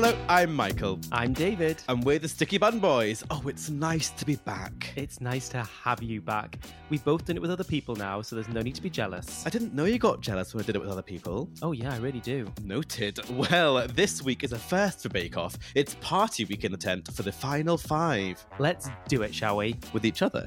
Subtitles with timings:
[0.00, 1.82] Hello, I'm Michael, I'm David.
[1.88, 3.24] and we're the Sticky Bun Boys.
[3.32, 4.92] Oh, it's nice to be back.
[4.94, 6.56] It's nice to have you back.
[6.88, 9.44] We've both done it with other people now, so there's no need to be jealous.
[9.44, 11.50] I didn't know you got jealous when I did it with other people.
[11.62, 12.46] Oh, yeah, I really do.
[12.62, 13.18] Noted.
[13.28, 15.58] Well, this week is a first for Bake Off.
[15.74, 19.74] It's party week in the tent for the final five Let's do it, shall we?
[19.92, 20.46] with each other.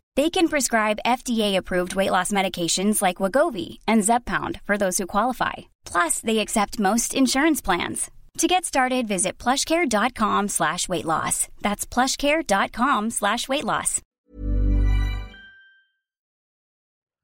[0.17, 5.53] They can prescribe FDA-approved weight loss medications like Wegovy and Zepbound for those who qualify.
[5.85, 8.11] Plus, they accept most insurance plans.
[8.39, 11.47] To get started, visit plushcare.com slash weight loss.
[11.61, 14.01] That's plushcare.com slash weight loss.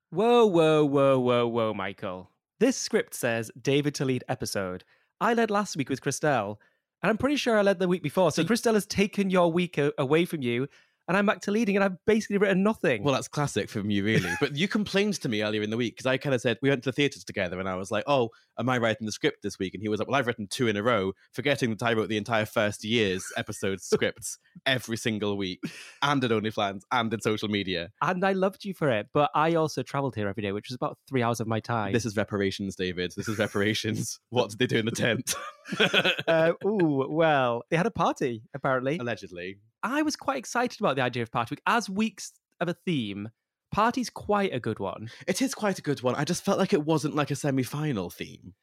[0.09, 2.31] Whoa, whoa, whoa, whoa, whoa, Michael.
[2.59, 4.83] This script says David to lead episode.
[5.19, 6.57] I led last week with Christelle,
[7.03, 8.31] and I'm pretty sure I led the week before.
[8.31, 10.67] So Christelle has taken your week away from you,
[11.07, 13.03] and I'm back to leading, and I've basically written nothing.
[13.03, 14.29] Well, that's classic from you, really.
[14.39, 16.69] But you complained to me earlier in the week because I kind of said we
[16.69, 18.29] went to the theatres together, and I was like, "Oh,
[18.59, 20.67] am I writing the script this week?" And he was like, "Well, I've written two
[20.67, 25.37] in a row," forgetting that I wrote the entire first year's episode scripts every single
[25.37, 25.61] week,
[26.01, 27.89] and at OnlyFlans, and in social media.
[28.01, 30.75] and I loved you for it, but I also travelled here every day, which was
[30.75, 31.93] about three hours of my time.
[31.93, 33.13] This is reparations, David.
[33.15, 34.19] This is reparations.
[34.29, 35.35] what did they do in the tent?
[36.27, 38.97] uh, ooh, well, they had a party, apparently.
[38.97, 39.57] Allegedly.
[39.83, 41.61] I was quite excited about the idea of Party Week.
[41.65, 43.29] As weeks of a theme,
[43.71, 45.09] Party's quite a good one.
[45.27, 46.15] It is quite a good one.
[46.15, 48.53] I just felt like it wasn't like a semi-final theme.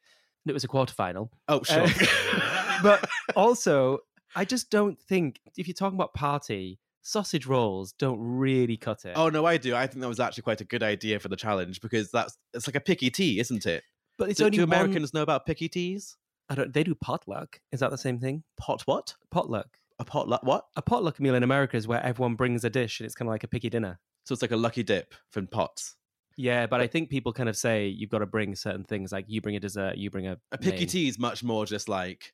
[0.45, 1.31] It was a quarter-final.
[1.47, 1.83] Oh, sure.
[1.83, 3.99] Uh, but also,
[4.35, 9.13] I just don't think, if you're talking about Party, sausage rolls don't really cut it.
[9.15, 9.75] oh no, I do.
[9.75, 12.67] I think that was actually quite a good idea for the challenge because that's it's
[12.67, 13.83] like a picky tea, isn't it?
[14.17, 16.15] but it's do, only do one- Americans know about picky teas?
[16.49, 16.73] I don't.
[16.73, 17.59] They do potluck.
[17.71, 18.43] Is that the same thing?
[18.59, 19.15] Pot what?
[19.31, 19.77] Potluck.
[19.99, 20.43] A potluck?
[20.43, 20.65] What?
[20.75, 23.31] A potluck meal in America is where everyone brings a dish and it's kind of
[23.31, 23.99] like a picky dinner.
[24.25, 25.95] So it's like a lucky dip from pots.
[26.37, 29.25] Yeah, but I think people kind of say you've got to bring certain things, like
[29.29, 30.87] you bring a dessert, you bring a A picky main.
[30.87, 32.33] tea is much more just like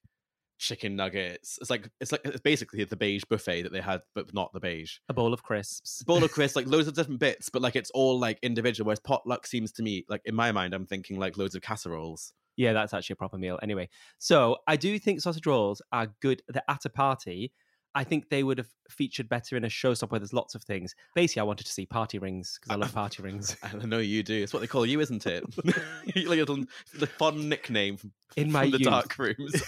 [0.58, 1.60] chicken nuggets.
[1.62, 4.60] It's like it's like it's basically the beige buffet that they had, but not the
[4.60, 4.98] beige.
[5.10, 6.02] a bowl of crisps.
[6.04, 8.88] Bowl of crisps, like loads of different bits, but like it's all like individual.
[8.88, 12.34] Whereas potluck seems to me, like in my mind, I'm thinking like loads of casseroles.
[12.58, 13.60] Yeah, that's actually a proper meal.
[13.62, 17.54] Anyway, so I do think sausage rolls are good they're at a party.
[17.94, 20.96] I think they would have featured better in a showstop where there's lots of things.
[21.14, 23.58] Basically, I wanted to see party rings because I love party rings.
[23.64, 24.42] And I know you do.
[24.42, 25.44] It's what they call you, isn't it?
[25.66, 26.64] like a little
[26.94, 28.84] the fun nickname from, In my the youth.
[28.84, 29.62] dark rooms.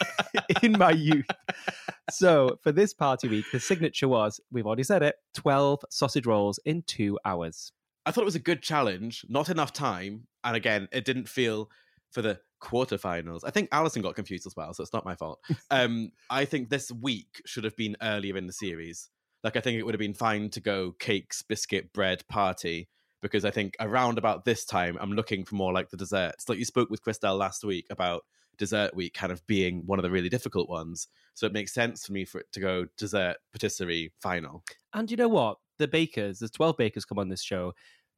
[0.61, 1.25] in my youth.
[2.11, 6.59] So for this party week, the signature was we've already said it 12 sausage rolls
[6.65, 7.71] in two hours.
[8.05, 11.69] I thought it was a good challenge, not enough time, and again, it didn't feel
[12.11, 13.41] for the quarterfinals.
[13.43, 15.39] I think Alison got confused as well, so it's not my fault.
[15.71, 19.09] um, I think this week should have been earlier in the series.
[19.43, 22.87] Like, I think it would have been fine to go cakes, biscuit, bread, party,
[23.21, 26.47] because I think around about this time, I'm looking for more like the desserts.
[26.47, 28.23] Like you spoke with Christelle last week about
[28.57, 31.07] dessert week kind of being one of the really difficult ones.
[31.33, 34.63] So it makes sense for me for it to go dessert, patisserie, final.
[34.93, 35.57] And you know what?
[35.79, 37.73] The bakers, there's 12 bakers come on this show.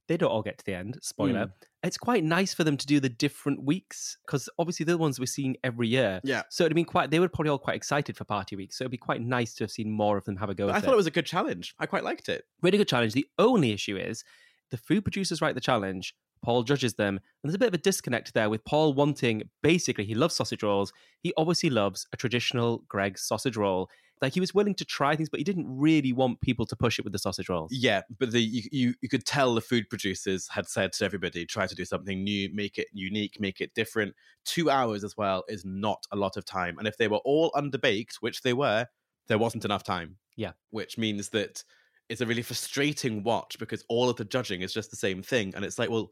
[0.07, 0.99] They don't all get to the end.
[1.01, 1.47] Spoiler.
[1.47, 1.51] Mm.
[1.83, 5.19] It's quite nice for them to do the different weeks because obviously they're the ones
[5.19, 6.19] we're seeing every year.
[6.23, 6.43] Yeah.
[6.49, 8.73] So it'd been quite, they were probably all quite excited for party week.
[8.73, 10.77] So it'd be quite nice to have seen more of them have a go I
[10.77, 10.83] it.
[10.83, 11.75] thought it was a good challenge.
[11.79, 12.45] I quite liked it.
[12.61, 13.13] really good challenge.
[13.13, 14.23] The only issue is
[14.71, 16.15] the food producers write the challenge,
[16.45, 17.15] Paul judges them.
[17.15, 20.61] And there's a bit of a disconnect there with Paul wanting basically, he loves sausage
[20.61, 20.93] rolls.
[21.19, 23.89] He obviously loves a traditional Greggs sausage roll.
[24.21, 26.99] Like he was willing to try things, but he didn't really want people to push
[26.99, 27.71] it with the sausage rolls.
[27.73, 31.45] Yeah, but the you, you you could tell the food producers had said to everybody,
[31.45, 34.13] try to do something new, make it unique, make it different.
[34.45, 37.51] Two hours as well is not a lot of time, and if they were all
[37.51, 38.87] underbaked, which they were,
[39.27, 40.17] there wasn't enough time.
[40.37, 40.51] Yeah.
[40.69, 41.63] which means that
[42.09, 45.53] it's a really frustrating watch because all of the judging is just the same thing,
[45.55, 46.11] and it's like, well,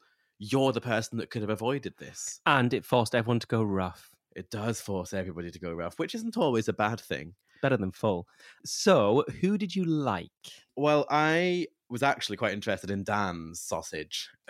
[0.51, 2.41] you're the person that could have avoided this.
[2.45, 4.09] And it forced everyone to go rough.
[4.35, 7.35] It does force everybody to go rough, which isn't always a bad thing.
[7.63, 8.27] Better than full.
[8.65, 10.29] So, who did you like?
[10.75, 14.29] Well, I was actually quite interested in Dan's sausage.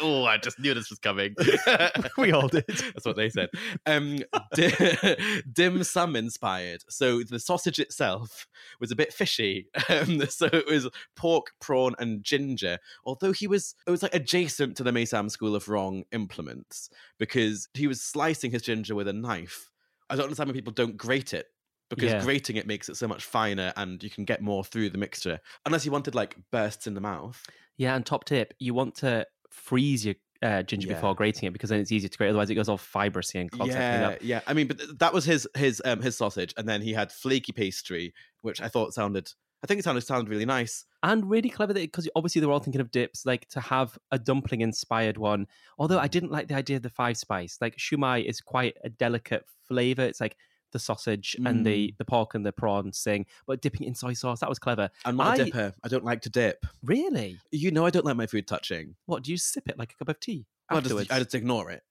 [0.00, 1.34] oh, I just knew this was coming.
[2.16, 2.64] We all did.
[2.68, 3.48] That's what they said.
[3.86, 4.18] Um,
[4.54, 6.84] di- dim sum inspired.
[6.88, 8.46] So the sausage itself
[8.78, 9.66] was a bit fishy.
[9.88, 12.78] Um, so it was pork, prawn, and ginger.
[13.04, 17.68] Although he was, it was like adjacent to the Maisam School of Wrong implements because
[17.74, 19.70] he was slicing his ginger with a knife.
[20.10, 21.46] I don't understand why people don't grate it
[21.94, 22.22] because Yeah.
[22.22, 25.40] grating it makes it so much finer and you can get more through the mixture.
[25.66, 27.42] Unless you wanted like bursts in the mouth.
[27.76, 30.94] Yeah, and top tip, you want to freeze your uh, ginger Yeah.
[30.94, 32.30] before grating it because then it's easier to grate.
[32.30, 34.18] Otherwise, it goes all fibrous and clogs yeah, up.
[34.22, 34.40] yeah.
[34.46, 37.12] I mean, but th- that was his his um his sausage, and then he had
[37.12, 39.30] flaky pastry, which I thought sounded.
[39.62, 40.84] I think it sounded sounded really nice.
[41.04, 44.18] And really clever because obviously they were all thinking of dips, like to have a
[44.18, 45.46] dumpling inspired one.
[45.78, 47.58] Although I didn't like the idea of the five spice.
[47.60, 50.02] Like shumai is quite a delicate flavor.
[50.02, 50.36] It's like
[50.72, 54.12] the sausage and the the pork and the prawn thing, but dipping it in soy
[54.14, 54.90] sauce that was clever.
[55.04, 55.74] I'm not a I- dipper.
[55.84, 56.64] I don't like to dip.
[56.82, 57.38] Really?
[57.50, 58.96] You know, I don't like my food touching.
[59.06, 61.70] What do you sip it like a cup of tea I just, I just ignore
[61.70, 61.82] it.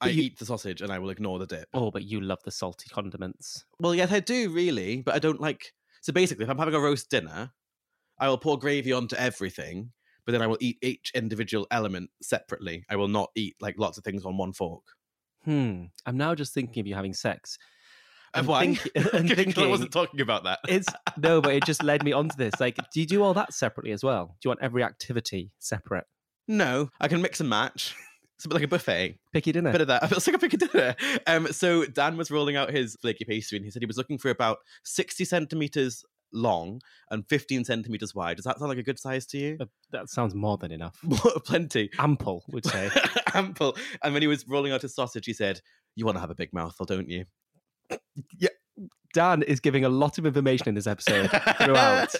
[0.00, 1.68] I you- eat the sausage and I will ignore the dip.
[1.72, 3.64] Oh, but you love the salty condiments.
[3.80, 5.72] Well, yes, I do really, but I don't like.
[6.02, 7.52] So basically, if I'm having a roast dinner,
[8.18, 9.92] I will pour gravy onto everything,
[10.26, 12.84] but then I will eat each individual element separately.
[12.90, 14.82] I will not eat like lots of things on one fork.
[15.44, 15.84] Hmm.
[16.04, 17.56] I'm now just thinking of you having sex.
[18.36, 18.74] And why?
[18.74, 18.90] think-
[19.56, 20.60] I'm I wasn't talking about that.
[20.68, 22.52] It's no, but it just led me onto this.
[22.60, 24.36] Like, do you do all that separately as well?
[24.40, 26.04] Do you want every activity separate?
[26.48, 27.94] No, I can mix and match.
[28.36, 29.18] It's a bit like a buffet.
[29.32, 29.72] Picky dinner.
[29.72, 30.02] Bit of that.
[30.12, 30.94] It's like a picky dinner.
[31.26, 34.18] Um, so Dan was rolling out his flaky pastry, and he said he was looking
[34.18, 38.36] for about sixty centimeters long and fifteen centimeters wide.
[38.36, 39.56] Does that sound like a good size to you?
[39.58, 40.98] Uh, that sounds more than enough.
[41.46, 41.88] Plenty.
[41.98, 42.90] Ample, would say.
[43.32, 43.74] Ample.
[44.02, 45.62] And when he was rolling out his sausage, he said,
[45.94, 47.24] "You want to have a big mouthful, don't you?"
[49.16, 52.14] Dan is giving a lot of information in this episode throughout.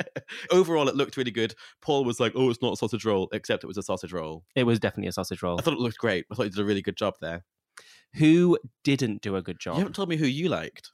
[0.50, 1.54] Overall, it looked really good.
[1.80, 4.44] Paul was like, "Oh, it's not a sausage roll, except it was a sausage roll."
[4.54, 5.58] It was definitely a sausage roll.
[5.58, 6.26] I thought it looked great.
[6.30, 7.44] I thought he did a really good job there.
[8.16, 9.76] Who didn't do a good job?
[9.76, 10.92] You haven't told me who you liked.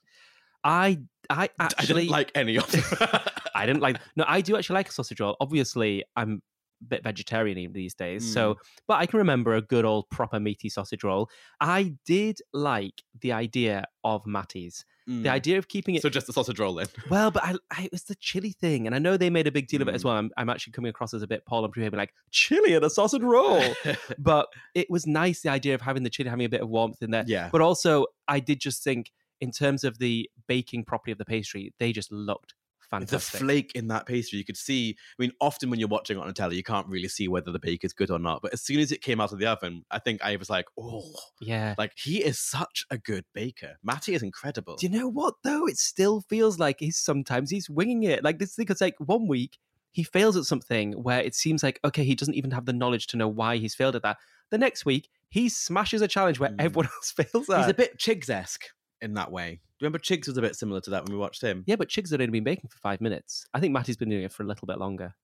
[0.62, 2.82] I, I I actually didn't like any of them.
[3.54, 3.98] I didn't like.
[4.14, 5.36] No, I do actually like a sausage roll.
[5.40, 6.40] Obviously, I'm a
[6.86, 8.32] bit vegetarian these days, Mm.
[8.34, 11.28] so but I can remember a good old proper meaty sausage roll.
[11.60, 14.84] I did like the idea of Matty's.
[15.06, 15.28] The Mm.
[15.30, 16.86] idea of keeping it So just a sausage roll then.
[17.10, 19.50] well, but I, I, it was the chili thing, and I know they made a
[19.50, 20.04] big deal of it as Mm.
[20.04, 20.14] well.
[20.16, 22.90] I'm, I'm actually coming across as a bit Paul and being like chili and a
[22.90, 23.62] sausage roll,
[24.18, 27.02] but it was nice the idea of having the chili having a bit of warmth
[27.02, 27.24] in there.
[27.26, 27.48] yeah.
[27.50, 29.10] But also, I did just think
[29.40, 32.52] in terms of the baking property of the pastry, they just looked
[32.90, 34.96] the flake in that pastry, you could see.
[35.18, 37.52] I mean, often when you're watching it on a telly, you can't really see whether
[37.52, 38.42] the bake is good or not.
[38.42, 40.66] But as soon as it came out of the oven, I think I was like,
[40.78, 41.02] oh,
[41.40, 41.74] yeah.
[41.78, 43.76] like he is such a good baker.
[43.82, 44.76] Matty is incredible.
[44.76, 45.66] Do you know what though?
[45.66, 48.24] It still feels like he's sometimes he's winging it.
[48.24, 49.58] Like this thing, it's like one week
[49.90, 53.06] he fails at something where it seems like okay, he doesn't even have the knowledge
[53.08, 54.16] to know why he's failed at that.
[54.50, 56.60] The next week he smashes a challenge where Mm.
[56.60, 57.58] everyone else fails at.
[57.60, 58.66] He's a bit Chigs esque
[59.00, 59.60] in that way.
[59.78, 61.64] Do you remember Chigs was a bit similar to that when we watched him?
[61.66, 63.46] yeah, but Chigs had only been baking for five minutes.
[63.54, 65.14] I think Matty's been doing it for a little bit longer.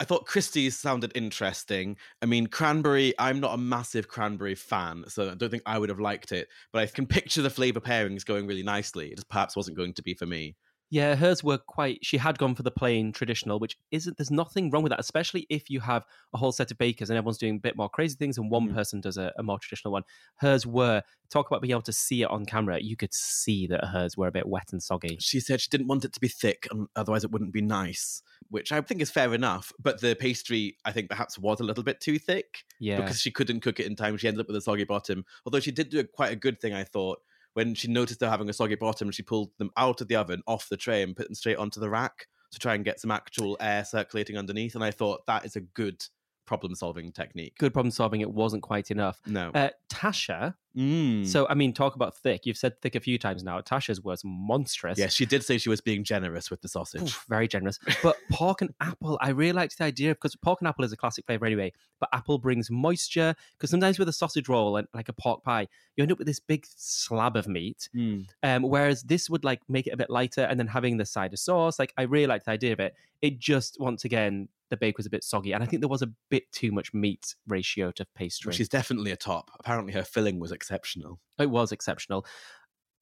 [0.00, 1.96] I thought Cristy's sounded interesting.
[2.20, 5.90] I mean, cranberry, I'm not a massive cranberry fan, so I don't think I would
[5.90, 9.08] have liked it, but I can picture the flavour pairings going really nicely.
[9.08, 10.56] It just perhaps wasn't going to be for me.
[10.92, 12.04] Yeah, hers were quite.
[12.04, 14.18] She had gone for the plain traditional, which isn't.
[14.18, 17.16] There's nothing wrong with that, especially if you have a whole set of bakers and
[17.16, 18.74] everyone's doing a bit more crazy things, and one Mhm.
[18.74, 20.02] person does a, a more traditional one.
[20.36, 21.02] Hers were.
[21.30, 22.78] Talk about being able to see it on camera.
[22.82, 25.16] You could see that hers were a bit wet and soggy.
[25.18, 28.22] She said she didn't want it to be thick, and otherwise it wouldn't be nice,
[28.50, 29.72] which I think is fair enough.
[29.80, 33.30] But the pastry, I think, perhaps was a little bit too thick Yeah, because she
[33.30, 34.18] couldn't cook it in time.
[34.18, 35.24] She ended up with a soggy bottom.
[35.46, 37.22] Although she did do a, quite a good thing, I thought.
[37.54, 40.42] When she noticed they're having a soggy bottom, she pulled them out of the oven,
[40.46, 43.10] off the tray, and put them straight onto the rack to try and get some
[43.10, 44.74] actual air circulating underneath.
[44.74, 46.04] And I thought that is a good
[46.44, 47.56] problem solving technique.
[47.58, 48.20] good problem solving.
[48.20, 49.20] It wasn't quite enough.
[49.26, 49.50] No.
[49.54, 51.26] Uh, Tasha Mm.
[51.26, 52.46] So, I mean, talk about thick.
[52.46, 53.60] You've said thick a few times now.
[53.60, 54.98] Tasha's was monstrous.
[54.98, 57.02] yes, she did say she was being generous with the sausage.
[57.02, 57.78] Oof, very generous.
[58.02, 60.96] But pork and apple, I really liked the idea because pork and apple is a
[60.96, 61.72] classic flavor anyway.
[62.00, 65.68] But apple brings moisture because sometimes with a sausage roll and like a pork pie,
[65.96, 67.88] you end up with this big slab of meat.
[67.94, 68.26] Mm.
[68.42, 71.32] Um, whereas this would like make it a bit lighter, and then having the side
[71.32, 72.94] of sauce, like I really liked the idea of it.
[73.20, 76.00] It just once again the bake was a bit soggy, and I think there was
[76.00, 78.54] a bit too much meat ratio to pastry.
[78.54, 79.50] She's definitely a top.
[79.60, 81.18] Apparently, her filling was exceptional.
[81.40, 82.24] It was exceptional.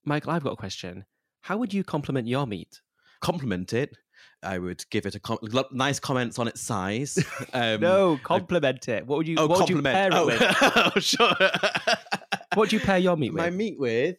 [0.04, 1.04] Michael, I've got a question.
[1.42, 2.80] How would you compliment your meat?
[3.20, 3.96] Compliment it.
[4.42, 5.38] I would give it a com-
[5.72, 7.18] nice comments on its size.
[7.52, 9.06] Um, no, compliment it.
[9.06, 9.36] What would you?
[9.38, 9.94] Oh, what would you compliment.
[9.94, 10.42] pair it oh, with?
[10.96, 11.34] oh, sure.
[12.54, 13.44] What do you pair your meat with?
[13.44, 14.16] My meat with,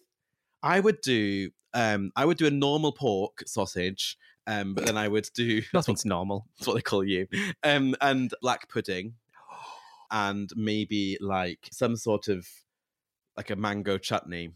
[0.63, 1.49] I would do.
[1.73, 4.17] Um, I would do a normal pork sausage.
[4.47, 6.47] Um, but then I would do Nothing's normal.
[6.57, 7.27] That's what they call you.
[7.63, 9.15] Um, and black pudding,
[10.11, 12.47] and maybe like some sort of
[13.37, 14.49] like a mango chutney.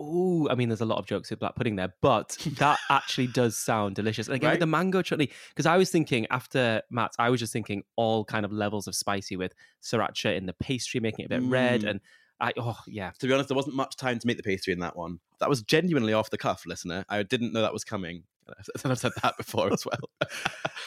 [0.00, 3.26] Ooh, I mean, there's a lot of jokes with black pudding there, but that actually
[3.26, 4.28] does sound delicious.
[4.28, 7.52] And again, with the mango chutney, because I was thinking after Matt, I was just
[7.52, 11.40] thinking all kind of levels of spicy with sriracha in the pastry, making it a
[11.40, 11.82] bit red.
[11.82, 11.90] Mm.
[11.90, 12.00] And
[12.40, 13.10] I, oh, yeah.
[13.18, 15.18] To be honest, there wasn't much time to make the pastry in that one.
[15.40, 17.04] That was genuinely off the cuff, listener.
[17.08, 18.22] I didn't know that was coming.
[18.46, 20.30] And I've said that before as well.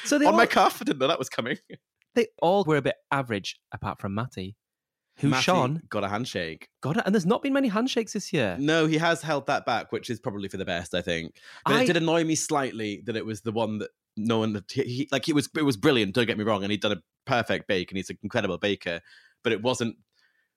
[0.04, 1.58] So on my cuff, I didn't know that was coming.
[2.16, 4.56] they all were a bit average, apart from Matty,
[5.18, 6.68] who Sean got a handshake.
[6.82, 7.04] got it.
[7.06, 8.56] And there's not been many handshakes this year.
[8.60, 11.36] No, he has held that back, which is probably for the best, I think.
[11.66, 14.54] But I- it did annoy me slightly that it was the one that no one
[14.54, 15.30] that he, he- like.
[15.30, 16.16] It was it was brilliant.
[16.16, 19.02] Don't get me wrong, and he'd done a perfect bake, and he's an incredible baker.
[19.44, 19.96] But it wasn't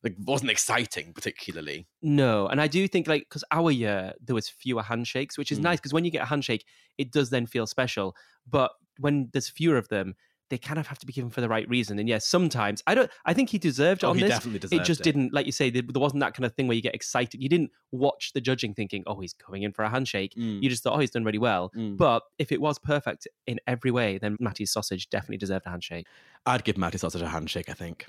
[0.02, 1.86] like wasn't exciting particularly.
[2.02, 5.58] No, and I do think like because our year there was fewer handshakes, which is
[5.58, 5.62] Mm.
[5.62, 6.64] nice because when you get a handshake,
[6.98, 8.14] it does then feel special.
[8.46, 10.14] But when there's fewer of them,
[10.54, 11.98] they kind of have to be given for the right reason.
[11.98, 13.10] And yes, sometimes I don't.
[13.24, 14.30] I think he deserved it Oh, on he this.
[14.30, 16.76] definitely deserved It just didn't, like you say, there, wasn't that kind of thing where
[16.76, 17.42] you get excited.
[17.42, 20.70] You didn't watch the judging thinking, "Oh, he's coming in for a handshake." Mm, You
[20.70, 21.96] just thought, "Oh, he's done really well." mm.
[21.96, 26.06] But if it was perfect in every way, then Matty's sausage definitely deserved a handshake.
[26.46, 27.68] I'd give Matty Sausage a handshake.
[27.68, 28.06] I think.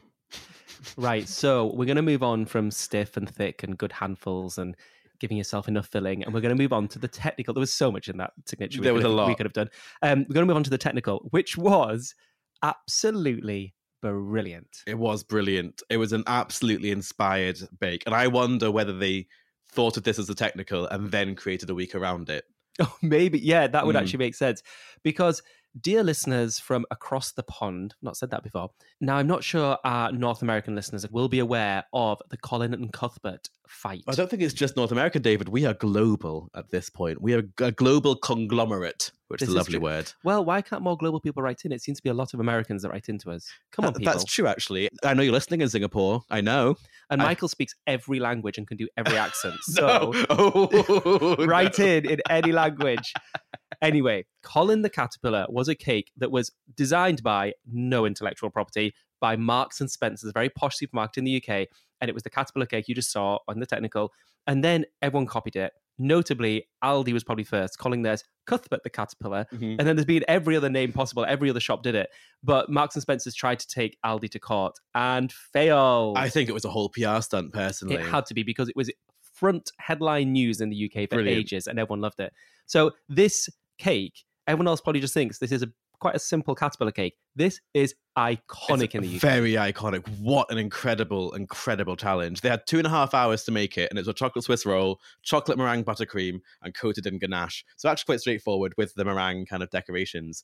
[0.97, 1.27] Right.
[1.27, 4.75] So we're going to move on from stiff and thick and good handfuls and
[5.19, 6.23] giving yourself enough filling.
[6.23, 7.53] And we're going to move on to the technical.
[7.53, 8.81] There was so much in that signature.
[8.81, 9.27] There was a lot.
[9.29, 9.69] We could have done.
[10.01, 12.13] Um, we're going to move on to the technical, which was
[12.69, 14.83] absolutely brilliant.
[14.87, 15.81] It was brilliant.
[15.89, 19.27] It was an absolutely inspired bake, and I wonder whether they
[19.71, 22.45] thought of this as a technical and then created a week around it.
[22.81, 23.39] Oh, maybe.
[23.39, 24.01] Yeah, that would Mm.
[24.01, 24.61] actually make sense.
[25.01, 25.41] Because,
[25.81, 28.71] dear listeners from across the pond, not said that before.
[29.01, 32.91] Now, I'm not sure our North American listeners will be aware of the Colin and
[32.93, 34.03] Cuthbert fight.
[34.07, 35.49] I don't think it's just North America, David.
[35.49, 37.21] We are global at this point.
[37.21, 39.81] We are a global conglomerate, which This is a lovely true.
[39.83, 40.13] word.
[40.23, 41.71] Well, why can't more global people write in?
[41.71, 43.49] It seems to be a lot of Americans that write into us.
[43.71, 44.11] Come on, people.
[44.13, 44.89] That's true, actually.
[45.03, 46.21] I know you're listening in Singapore.
[46.29, 46.75] I know.
[47.09, 49.55] And I- Michael speaks every language and can do every accent.
[49.63, 50.13] So.
[50.29, 51.85] Oh, write no.
[51.85, 53.13] in in any language.
[53.81, 59.35] Anyway, Colin the Caterpillar was a cake that was designed by no intellectual property by
[59.35, 61.67] Marks and Spencer's, a very posh supermarket in the UK.
[62.01, 64.11] And it was the caterpillar cake you just saw on the technical.
[64.47, 65.71] And then everyone copied it.
[65.97, 69.45] Notably, Aldi was probably first, calling theirs Cuthbert the Caterpillar.
[69.53, 69.77] Mhm.
[69.79, 71.23] And then there's been every other name possible.
[71.25, 72.09] Every other shop did it.
[72.43, 76.17] But Marks and Spencer's tried to take Aldi to court and failed.
[76.17, 77.95] I think it was a whole PR stunt, personally.
[77.95, 78.91] It had to be because it was
[79.21, 81.39] front headline news in the UK for Brilliant.
[81.39, 82.33] ages and everyone loved it.
[82.65, 86.91] So this cake, everyone else probably just thinks this is a quite a simple caterpillar
[86.91, 87.15] cake.
[87.35, 89.21] This is iconic It's in the UK.
[89.21, 90.07] Very iconic.
[90.19, 92.41] What an incredible, incredible challenge.
[92.41, 94.45] They had two and a half hours to make it, and it was a chocolate
[94.45, 97.65] Swiss roll, chocolate meringue buttercream, and coated in ganache.
[97.77, 100.43] So actually quite straightforward with the meringue kind of decorations.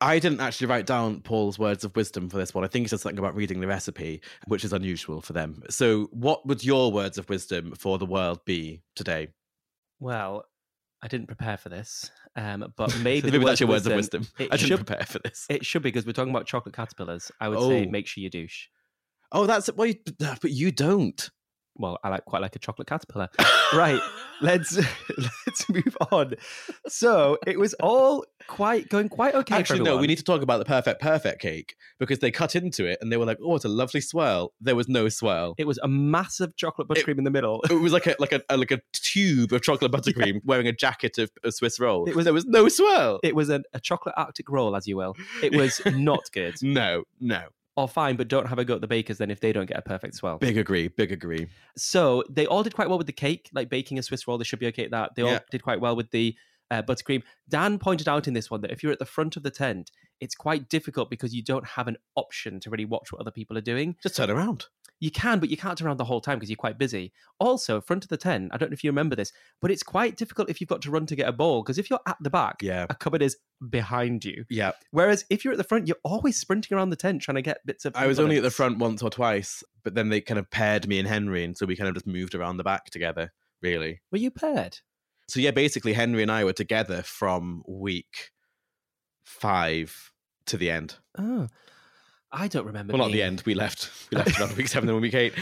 [0.00, 2.64] I didn't actually write down Paul's words of wisdom for this one.
[2.64, 5.62] I think he said something about reading the recipe, which is unusual for them.
[5.70, 9.28] So what would your words of wisdom for the world be today?
[10.00, 10.44] Well,
[11.02, 14.26] I didn't prepare for this, um, but maybe, Maybe the that's your words of wisdom.
[14.38, 15.46] It I didn't should, prepare for this.
[15.50, 17.30] it should be because we're talking about chocolate caterpillars.
[17.40, 17.90] I would say Oh.
[17.90, 18.66] make sure you douche.
[19.32, 21.28] Oh, that's well, you- but you don't.
[21.76, 23.28] Well, I like quite like a chocolate caterpillar.
[23.72, 24.00] right,
[24.42, 24.76] let's
[25.46, 26.34] let's move on.
[26.86, 29.54] So it was all quite going quite okay.
[29.56, 32.84] Actually, no, we need to talk about the perfect perfect cake because they cut into
[32.84, 35.54] it and they were like, "Oh, it's a lovely swirl." There was no swirl.
[35.58, 37.62] It was a massive chocolate It- buttercream in the middle.
[37.70, 40.72] It was like a like a, a- like a tube of chocolate buttercream wearing a
[40.72, 42.08] jacket of, of Swiss roll.
[42.08, 43.18] It was- there was no swirl.
[43.22, 45.16] It was a, a chocolate Arctic roll, as you will.
[45.42, 46.56] It was not good.
[46.62, 47.44] no, no.
[47.74, 49.78] Or fine, but don't have a go at the bakers then if they don't get
[49.78, 50.36] a perfect swell.
[50.36, 50.88] Big agree.
[50.88, 51.48] Big agree.
[51.74, 54.36] So they all did quite well with the cake, like baking a Swiss roll.
[54.36, 55.14] They should be okay at that.
[55.14, 56.36] They all did quite well with the
[56.72, 57.22] uh, buttercream.
[57.48, 59.90] Dan pointed out in this one that if you're at the front of the tent,
[60.20, 63.56] it's quite difficult because you don't have an option to really watch what other people
[63.58, 63.96] are doing.
[64.02, 64.66] Just turn around.
[65.00, 67.12] You can, but you can't turn around the whole time because you're quite busy.
[67.40, 70.16] Also, front of the tent, I don't know if you remember this, but it's quite
[70.16, 72.30] difficult if you've got to run to get a ball because if you're at the
[72.30, 72.86] back, Yeah.
[72.88, 73.36] a cupboard is
[73.68, 74.44] behind you.
[74.48, 74.72] Yeah.
[74.92, 77.66] Whereas if you're at the front, you're always sprinting around the tent trying to get
[77.66, 77.96] bits of.
[77.96, 80.86] I was only at the front once or twice, but then they kind of paired
[80.86, 84.00] me and Henry, and so we kind of just moved around the back together, really.
[84.12, 84.78] Were you paired?
[85.32, 88.32] So yeah, basically Henry and I were together from week
[89.24, 90.12] five
[90.44, 90.96] to the end.
[91.16, 91.48] Oh,
[92.30, 92.92] I don't remember.
[92.92, 93.42] Well, not the end.
[93.46, 93.88] We left.
[94.10, 95.32] We left around week seven and week eight.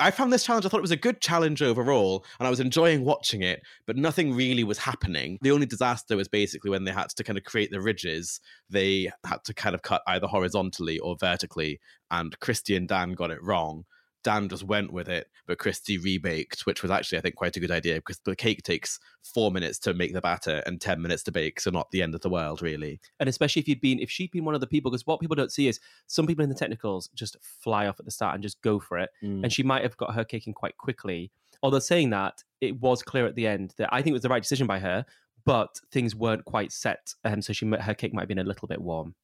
[0.00, 0.66] I found this challenge.
[0.66, 3.62] I thought it was a good challenge overall, and I was enjoying watching it.
[3.86, 5.38] But nothing really was happening.
[5.42, 8.40] The only disaster was basically when they had to kind of create the ridges.
[8.68, 11.78] They had to kind of cut either horizontally or vertically,
[12.10, 13.84] and Cristy and Dan got it wrong.
[14.26, 17.60] Dan just went with it, but Cristy rebaked, which was actually, I think, quite a
[17.60, 21.22] good idea because the cake takes four minutes to make the batter and 10 minutes
[21.24, 21.60] to bake.
[21.60, 22.98] So, not the end of the world, really.
[23.20, 25.36] and especially if you'd been if she'd been one of the people because what people
[25.36, 25.78] don't see is
[26.08, 28.98] some people in the technicals just fly off at the start and just go for
[28.98, 29.42] it mm.
[29.42, 31.30] and she might have got her cake in quite quickly
[31.62, 34.28] although saying that it was clear at the end that i think it was the
[34.28, 35.04] right decision by her
[35.44, 38.68] but things weren't quite set and so she her cake might have been a little
[38.68, 39.14] bit warm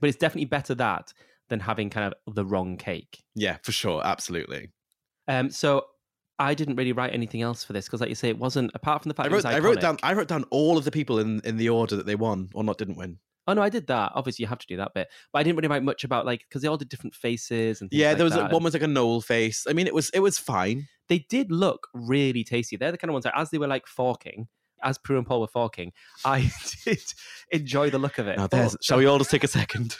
[0.00, 1.12] but it's definitely better that
[1.48, 4.02] than having kind of the wrong cake Yeah, for sure.
[4.04, 4.70] Absolutely.
[5.28, 5.84] um so
[6.38, 9.02] I didn't really write anything else for this because, like you say, it wasn't apart
[9.02, 10.90] from the fact I was wrote, I wrote down I wrote down all of the
[10.90, 13.18] people in, in the order that they won or not didn't win.
[13.48, 14.12] Oh no, I did that.
[14.14, 16.40] Obviously, you have to do that bit, but I didn't really write much about like
[16.48, 18.50] because they all did different faces and things Yeah, like there was that.
[18.50, 19.66] a, one was like a Noel face.
[19.68, 20.88] I mean, it was it was fine.
[21.08, 22.76] they did look really tasty.
[22.76, 24.48] They're the kind of ones that, as they were like forking,
[24.82, 25.92] as Prue and Paul were forking,
[26.24, 26.50] I
[26.84, 26.98] did
[27.50, 28.36] enjoy the look of it.
[28.36, 29.96] Now, there's, Oh, shall we all just take a second?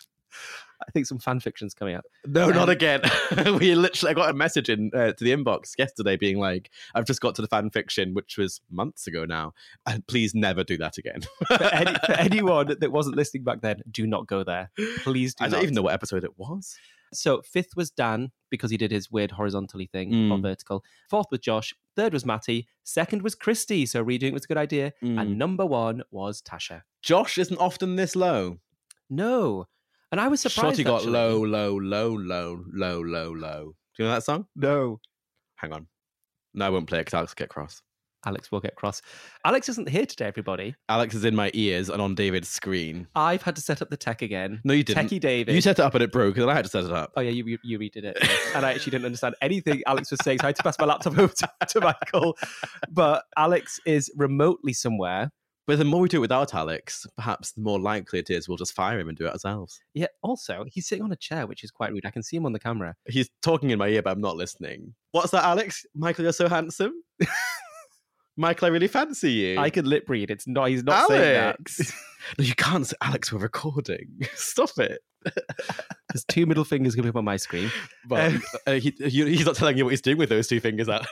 [0.86, 2.04] I think some fan fiction's coming up.
[2.26, 3.00] No, not Um, again.
[3.58, 7.04] we literally I got a message in uh, to the inbox yesterday being like, "I've
[7.06, 9.54] just got to the fan fiction, which was months ago now,
[9.86, 13.82] and please never do that again." For, any, for anyone that wasn't listening back then,
[13.90, 14.70] do not go there.
[14.98, 16.76] Please do I don't even know what episode it was.
[17.14, 20.42] So fifth was Dan because he did his weird horizontally thing or Mm.
[20.42, 20.84] vertical.
[21.08, 21.72] Fourth was Josh.
[21.94, 22.66] Third was Matty.
[22.82, 23.88] Second was Cristy.
[23.88, 24.92] So redoing was a good idea.
[25.02, 25.20] Mm.
[25.20, 26.82] And number one was Tasha.
[27.02, 28.58] Josh isn't often this low.
[29.08, 29.66] No.
[30.12, 30.78] And I was surprised.
[30.78, 31.12] Shotty got actually.
[31.12, 33.64] low, low, low, low, low, low, low.
[33.96, 34.46] Do you know that song?
[34.54, 35.00] No.
[35.56, 35.86] Hang on.
[36.54, 37.82] No, I won't play it because Alex will get cross.
[38.24, 39.00] Alex will get cross.
[39.44, 40.74] Alex isn't here today, everybody.
[40.88, 43.06] Alex is in my ears and on David's screen.
[43.14, 44.60] I've had to set up the tech again.
[44.64, 45.08] No, you didn't.
[45.08, 45.54] Techie David.
[45.54, 47.12] You set it up and it broke, and I had to set it up.
[47.16, 48.18] Oh yeah, you you, you redid it,
[48.54, 50.86] and I actually didn't understand anything Alex was saying, so I had to pass my
[50.86, 52.36] laptop over to, to Michael.
[52.90, 55.30] But Alex is remotely somewhere.
[55.66, 58.56] But the more we do it without Alex, perhaps the more likely it is we'll
[58.56, 59.80] just fire him and do it ourselves.
[59.94, 60.06] Yeah.
[60.22, 62.06] Also, he's sitting on a chair, which is quite rude.
[62.06, 62.94] I can see him on the camera.
[63.08, 64.94] He's talking in my ear, but I'm not listening.
[65.10, 65.84] What's that, Alex?
[65.94, 66.92] Michael, you're so handsome.
[68.38, 69.58] Michael, I really fancy you.
[69.58, 70.30] I could lip read.
[70.30, 70.66] It's not.
[70.68, 71.42] He's not saying that.
[71.58, 71.92] Alex.
[72.38, 72.86] no, you can't.
[72.86, 74.08] say, Alex, we're recording.
[74.34, 75.00] Stop it.
[76.12, 77.72] There's two middle fingers coming up on my screen.
[78.06, 80.60] But Um, uh, he, he- he's not telling you what he's doing with those two
[80.60, 81.06] fingers out.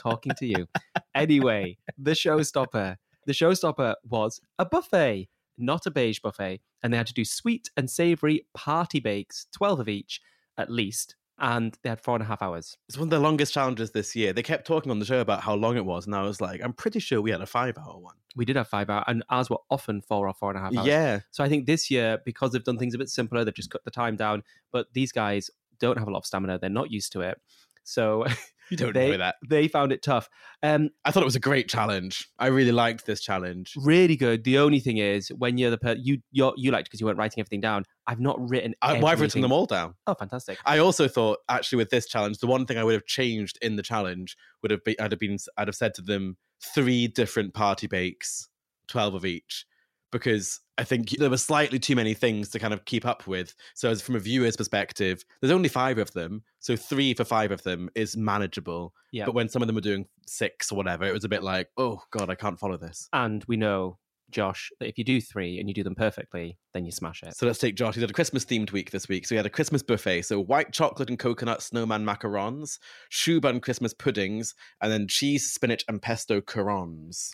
[0.00, 0.66] Talking to you.
[1.14, 2.96] Anyway, the showstopper.
[3.26, 6.60] The showstopper was a buffet, not a beige buffet.
[6.82, 10.20] And they had to do sweet and savory party bakes, 12 of each
[10.56, 11.16] at least.
[11.38, 12.76] And they had four and a half hours.
[12.88, 14.32] it's one of the longest challenges this year.
[14.32, 16.60] They kept talking on the show about how long it was, and I was like,
[16.62, 18.16] I'm pretty sure we had a five hour one.
[18.36, 20.76] We did have five hours, and ours were often four or four and a half
[20.76, 20.86] hours.
[20.86, 21.20] Yeah.
[21.30, 23.82] So I think this year, because they've done things a bit simpler, they've just cut
[23.86, 24.42] the time down.
[24.70, 26.58] But these guys don't have a lot of stamina.
[26.58, 27.40] They're not used to it.
[27.84, 28.26] So
[28.70, 29.36] You don't they, know that.
[29.48, 30.28] they found it tough.
[30.62, 32.28] Um, I thought it was a great challenge.
[32.38, 33.74] I really liked this challenge.
[33.76, 34.44] really good.
[34.44, 37.18] The only thing is, when you're the per- you you're, you liked because you weren't
[37.18, 37.84] writing everything down.
[38.06, 38.74] I've not written.
[38.82, 39.94] I, well, I've written them all down.
[40.06, 40.58] Oh, fantastic!
[40.64, 43.76] I also thought, actually, with this challenge, the one thing I would have changed in
[43.76, 46.36] the challenge would have been, I'd have been, I'd have said to them
[46.74, 48.48] three different party bakes,
[48.88, 49.66] twelve of each,
[50.10, 53.54] because I think there were slightly too many things to kind of keep up with.
[53.74, 57.50] So, as from a viewer's perspective, there's only five of them, so three for five
[57.50, 58.94] of them is manageable.
[59.12, 59.26] Yeah.
[59.26, 61.68] But when some of them were doing six or whatever, it was a bit like,
[61.76, 63.08] oh god, I can't follow this.
[63.12, 63.98] And we know,
[64.30, 67.36] Josh, that if you do three and you do them perfectly, then you smash it.
[67.36, 67.94] So let's take Josh.
[67.94, 69.26] He did a Christmas themed week this week.
[69.26, 70.22] So he had a Christmas buffet.
[70.22, 72.78] So white chocolate and coconut snowman macarons,
[73.10, 77.32] choux bun Christmas puddings, and then cheese, spinach, and pesto couronnes.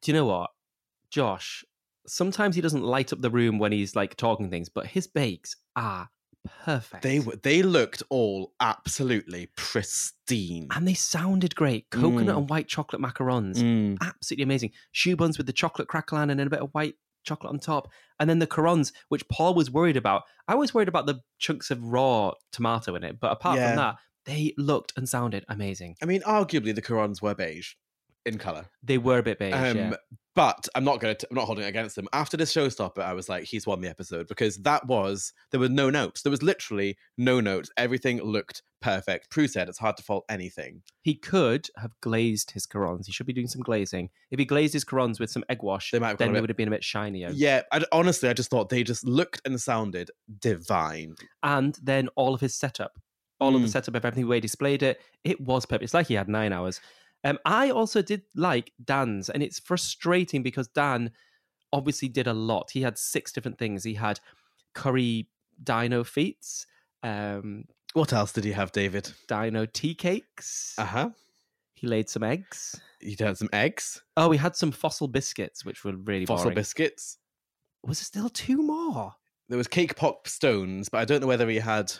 [0.00, 0.50] do you know what,
[1.10, 1.64] Josh?
[2.06, 5.56] Sometimes he doesn't light up the room when he's like talking things, but his bakes
[5.76, 6.08] are
[6.64, 7.02] perfect.
[7.02, 10.68] They were they looked all absolutely pristine.
[10.74, 11.88] and they sounded great.
[11.90, 12.38] Coconut Mm.
[12.38, 13.98] and white chocolate macarons, Mm.
[14.00, 14.72] absolutely amazing.
[14.92, 17.88] Choux buns with the chocolate crackle and then a bit of white chocolate on top,
[18.18, 20.24] and then the couronnes, which Paul was worried about.
[20.48, 23.68] I was worried about the chunks of raw tomato in it, but apart Yeah.
[23.68, 25.96] from that, they looked and sounded amazing.
[26.02, 27.74] I mean, arguably the couronnes were beige
[28.26, 28.66] in color.
[28.82, 29.54] They were a bit beige.
[29.54, 29.94] Um, yeah.
[30.34, 31.26] But I'm not going to.
[31.30, 32.08] I'm not holding it against them.
[32.14, 35.68] After this showstopper, I was like, he's won the episode because that was there were
[35.68, 36.22] no notes.
[36.22, 37.70] There was literally no notes.
[37.76, 39.30] Everything looked perfect.
[39.30, 40.82] Prue said it's hard to fault anything.
[41.02, 43.04] He could have glazed his couronnes.
[43.06, 44.08] He should be doing some glazing.
[44.30, 46.50] If he glazed his couronnes with some egg wash, They might then they bit- would
[46.50, 47.30] have been a bit shinier.
[47.34, 51.14] Yeah, I, honestly, I just thought they just looked and sounded divine.
[51.42, 52.98] And then all of his setup,
[53.40, 53.72] all of the Mm.
[53.72, 55.84] setup of everything, the way he displayed it, it was perfect.
[55.84, 56.80] It's like he had nine hours.
[57.24, 61.12] Um, I also did like Dan's, and it's frustrating because Dan
[61.72, 62.70] obviously did a lot.
[62.72, 63.84] He had six different things.
[63.84, 64.20] He had
[64.74, 65.28] curry
[65.62, 66.66] dino feats,
[67.02, 69.12] um, What else did he have, David?
[69.28, 70.74] dino tea cakes.
[70.78, 71.10] Uh huh.
[71.74, 72.80] He laid some eggs.
[73.00, 76.54] He had some eggs, Oh, we had some fossil biscuits, which were really fossil boring.
[76.56, 77.18] biscuits.
[77.84, 79.14] Was there still two more?
[79.48, 81.92] There was cake pop stones, but I don't know whether he had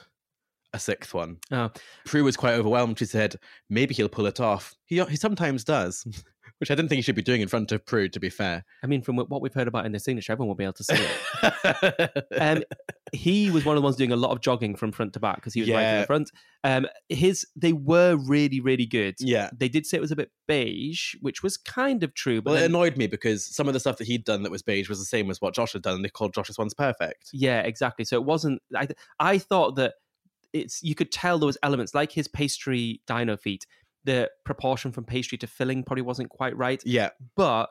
[0.73, 1.39] a sixth one.
[1.51, 1.71] Oh,
[2.05, 2.99] Prue was quite overwhelmed.
[2.99, 3.37] She said,
[3.69, 4.75] maybe he'll pull it off.
[4.87, 6.05] He, he sometimes does,
[6.59, 8.65] which I didn't think he should be doing in front of Prue, to be fair.
[8.83, 10.85] I mean, from what we've heard about in the signature, everyone will be able to
[10.85, 12.25] see it.
[12.41, 12.63] um,
[13.13, 15.37] he was one of the ones doing a lot of jogging from front to back
[15.37, 16.31] because he was right in the front.
[16.65, 19.17] Um, his they were really really good.
[19.19, 19.51] yeah.
[19.55, 22.41] They did say it was a bit beige, which was kind of true.
[22.41, 24.51] But Well, it then- annoyed me because some of the stuff that he'd done that
[24.53, 26.73] was beige was the same as what Josh had done, and they called Josh's ones
[26.75, 27.29] perfect.
[27.33, 28.05] yeah, exactly.
[28.05, 28.63] So it wasn't.
[28.77, 29.95] I I thought that
[30.53, 33.67] it's you could tell there was elements like his pastry dino feet.
[34.05, 36.83] The proportion from pastry to filling probably wasn't quite right.
[36.85, 37.11] Yeah.
[37.37, 37.71] but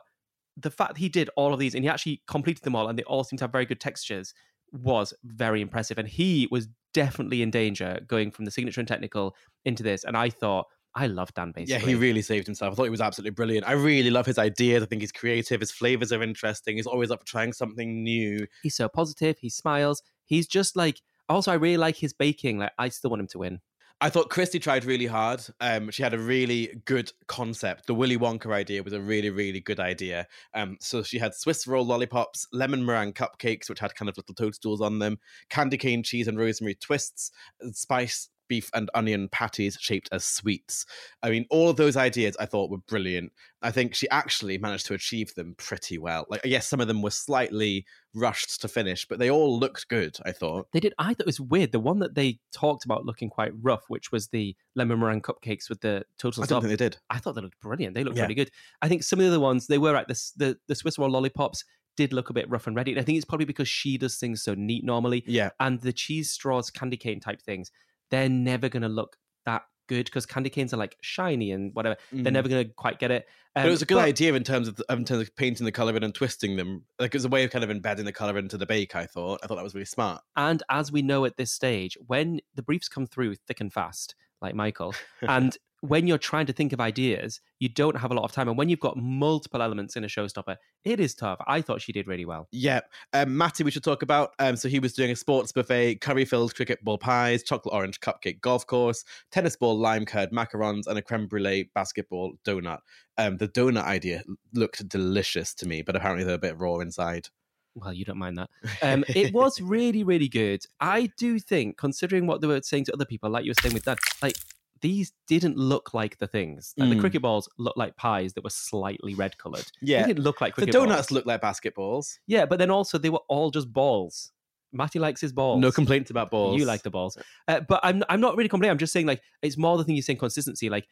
[0.56, 2.98] the fact that he did all of these and he actually completed them all and
[2.98, 4.34] they all seem to have very good textures
[4.70, 9.34] was very impressive and he was definitely in danger going from the signature and technical
[9.64, 12.72] into this and i thought i love dan basically Yeah, he really saved himself.
[12.72, 13.66] I thought he was absolutely brilliant.
[13.66, 14.82] I really love his ideas.
[14.82, 15.60] I think he's creative.
[15.60, 16.76] His flavors are interesting.
[16.76, 18.46] He's always up for trying something new.
[18.62, 22.72] he's so positive he smiles he's just like also i really like his baking like
[22.78, 23.60] i still want him to win
[24.02, 25.44] I thought Cristy tried really hard.
[25.60, 27.86] Um, she had a really good concept.
[27.86, 30.26] The Willy Wonka idea was a really, really good idea.
[30.54, 34.34] Um, so she had Swiss roll lollipops, lemon meringue cupcakes, which had kind of little
[34.34, 37.30] toadstools on them, candy cane cheese and rosemary twists,
[37.70, 40.84] spice beef and onion patties shaped as sweets.
[41.22, 43.32] I mean, all of those ideas I thought were brilliant.
[43.62, 46.26] I think she actually managed to achieve them pretty well.
[46.28, 50.18] Like, yes, some of them were slightly rushed to finish, but they all looked good.
[50.26, 50.66] I thought.
[50.72, 53.52] they did i thought it was weird the one that they talked about looking quite
[53.62, 56.98] rough which was the lemon meringue cupcakes with the total I don't think they did.
[57.08, 57.94] I thought they looked brilliant.
[57.94, 58.24] They looked Yeah.
[58.24, 58.50] really good.
[58.82, 60.06] I think some of the other ones they were right.
[60.06, 62.90] The the the Swiss roll lollipops did look a bit rough and ready.
[62.92, 65.50] And I think it's probably because she does things so neat normally, Yeah.
[65.60, 67.70] and the cheese straws, candy cane type things,
[68.12, 71.96] they're never going to look that good because candy canes are like shiny and whatever.
[72.12, 72.32] They're Mhm.
[72.32, 73.26] never going to quite get it.
[73.54, 75.34] But it Um, was a good but- idea in terms of the, in terms of
[75.34, 76.84] painting the color in and twisting them.
[77.00, 78.94] Like it was a way of kind of embedding the color into the bake.
[78.94, 79.40] I thought.
[79.42, 80.22] I thought that was really smart.
[80.36, 84.14] And as we know at this stage, when the briefs come through thick and fast,
[84.40, 88.24] like Michael, and when you're trying to think of ideas, you don't have a lot
[88.24, 88.48] of time.
[88.48, 91.38] And when you've got multiple elements in a showstopper, it is tough.
[91.48, 92.46] I thought she did really well.
[92.52, 92.80] Yeah,
[93.12, 94.30] um, Matty, we should talk about.
[94.38, 98.40] Um, so he was doing a sports buffet, curry-filled cricket ball pies, chocolate orange cupcake
[98.40, 102.78] golf course, tennis ball lime curd macarons, and a creme brulee basketball donut.
[103.18, 104.22] Um, the donut idea
[104.54, 107.28] looked delicious to me, but apparently they're a bit raw inside.
[107.74, 108.50] Well, you don't mind that.
[108.82, 110.62] Um, it was really, really good.
[110.80, 113.74] I do think, considering what they were saying to other people, like you were saying
[113.74, 114.36] with that, like
[114.82, 116.74] these didn't look like the things.
[116.76, 117.00] Like, The Mm.
[117.00, 119.64] cricket balls looked like pies that were slightly red coloured.
[119.80, 120.02] Yeah.
[120.02, 120.72] They didn't look like cricket.
[120.72, 121.10] The donuts balls.
[121.12, 122.18] look like basketballs.
[122.26, 124.32] Yeah, but then also they were all just balls.
[124.74, 125.60] Matty likes his balls.
[125.60, 126.58] No complaints about balls.
[126.58, 127.16] You like the balls,
[127.46, 128.72] uh, but I'm I'm not really complaining.
[128.72, 130.70] I'm just saying like it's more the thing you're saying consistency.
[130.70, 130.86] Like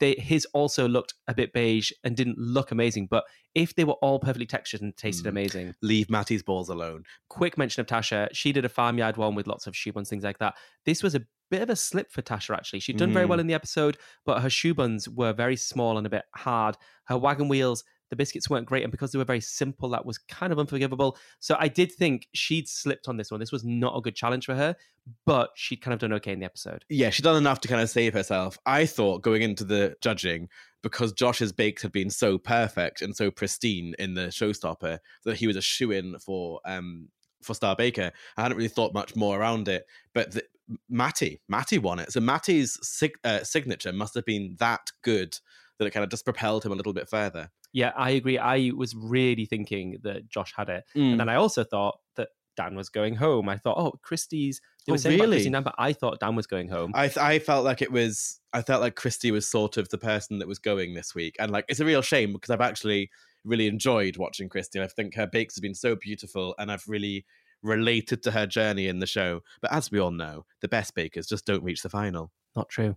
[0.00, 3.06] they his also looked a bit beige and didn't look amazing.
[3.06, 5.30] But if they were all perfectly textured and tasted Mm.
[5.30, 7.04] amazing, Leave Matty's balls alone.
[7.28, 8.28] quick mention of Tasha.
[8.32, 10.54] She did a farmyard one with lots of choux buns, things like that.
[10.84, 12.80] This was a bit of a slip for Tasha, actually.
[12.80, 13.30] She'd done very Mm.
[13.30, 16.76] well in the episode, but her choux buns were very small and a bit hard.
[17.06, 18.82] Her wagon wheels, the biscuits weren't great.
[18.82, 21.16] And because they were very simple, that was kind of unforgivable.
[21.38, 23.40] So I did think she'd slipped on this one.
[23.40, 24.76] This was not a good challenge for her,
[25.24, 26.84] but she'd kind of done okay in the episode.
[26.88, 28.58] yeah, she'd done enough to kind of save herself.
[28.66, 30.48] I thought going into the judging,
[30.82, 35.46] because Josh's bakes had been so perfect and so pristine in the showstopper, that he
[35.46, 37.08] was a shoe in for um
[37.42, 38.12] for Star Baker.
[38.36, 40.44] I hadn't really thought much more around it, but the,
[40.88, 42.12] Matty, Matty won it.
[42.12, 45.36] So Matty's sig- uh, signature must have been that good
[45.78, 47.50] that it kind of just propelled him a little bit further.
[47.72, 48.38] Yeah, I agree.
[48.38, 50.84] I was really thinking that Josh had it.
[50.94, 51.30] And then mm.
[51.30, 53.48] I also thought that Dan was going home.
[53.48, 54.60] I thought, oh, Cristy's.
[54.86, 55.48] They were Oh, saying really?
[55.48, 56.92] But I thought Dan was going home.
[56.94, 59.98] I th- I felt like it was I felt like Cristy was sort of the
[59.98, 63.10] person that was going this week, and like it's a real shame because I've actually
[63.44, 64.82] really enjoyed watching Cristy.
[64.82, 67.24] I think her bakes have been so beautiful, and I've really
[67.62, 69.40] related to her journey in the show.
[69.60, 72.32] But as we all know, the best bakers just don't reach the final.
[72.56, 72.96] Not true.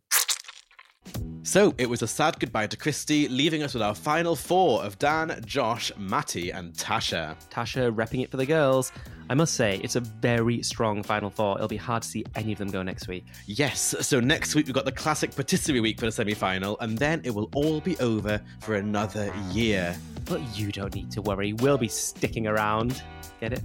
[1.45, 4.97] So it was a sad goodbye to Cristy, leaving us with our final four of
[4.97, 7.35] Dan, Josh, Matty, and Tasha.
[7.49, 8.93] Tasha repping it for the girls.
[9.29, 11.55] I must say, it's a very strong final four.
[11.55, 13.25] It'll be hard to see any of them go next week.
[13.45, 16.97] Yes, so next week we've got the classic patisserie week for the semi final, and
[16.97, 19.97] then it will all be over for another year.
[20.25, 21.51] But you don't need to worry.
[21.53, 23.03] We'll be sticking around.
[23.41, 23.61] Get it?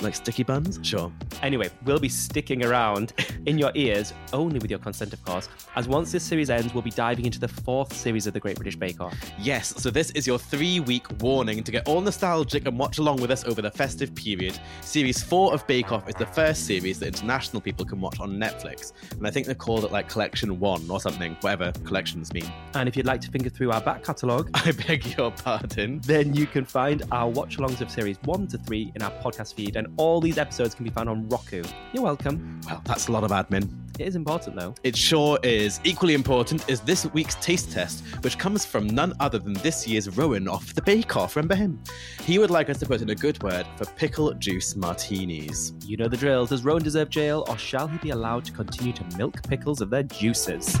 [0.00, 0.78] Like sticky buns?
[0.82, 1.12] Sure.
[1.42, 3.12] Anyway, we'll be sticking around
[3.46, 6.82] in your ears, only with your consent, of course, as once this series ends, we'll
[6.82, 9.14] be diving into the fourth series of the Great British Bake Off.
[9.38, 13.20] Yes, so this is your three week warning to get all nostalgic and watch along
[13.20, 14.58] with us over the festive period.
[14.80, 18.32] Series 4 of Bake Off is the first series that international people can watch on
[18.32, 22.50] Netflix, and I think they called it like Collection 1 or something, whatever collections mean.
[22.74, 26.00] And if you'd like to finger through our back catalogue, I beg your pardon.
[26.00, 29.54] then you can find our watch alongs of series 1 to 3 in our podcast
[29.54, 31.62] feed, and all these episodes can be found on Roku.
[31.92, 32.60] You're welcome.
[32.66, 33.68] Well, that's a lot of admin.
[33.98, 34.74] It is important, though.
[34.82, 35.78] It sure is.
[35.84, 40.16] Equally important is this week's taste test, which comes from none other than this year's
[40.16, 41.36] Rowan off the Bake Off.
[41.36, 41.78] Remember him?
[42.22, 45.74] He would like us to put in a good word for pickle juice martinis.
[45.84, 46.46] You know the drill.
[46.46, 49.90] Does Rowan deserve jail, or shall he be allowed to continue to milk pickles of
[49.90, 50.80] their juices?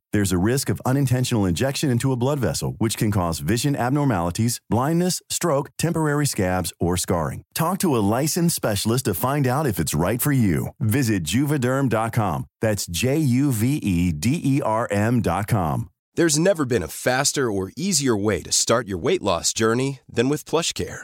[0.13, 4.59] There's a risk of unintentional injection into a blood vessel, which can cause vision abnormalities,
[4.69, 7.43] blindness, stroke, temporary scabs, or scarring.
[7.53, 10.69] Talk to a licensed specialist to find out if it's right for you.
[10.79, 12.45] Visit juvederm.com.
[12.59, 15.89] That's J U V E D E R M.com.
[16.15, 20.27] There's never been a faster or easier way to start your weight loss journey than
[20.27, 21.03] with PlushCare.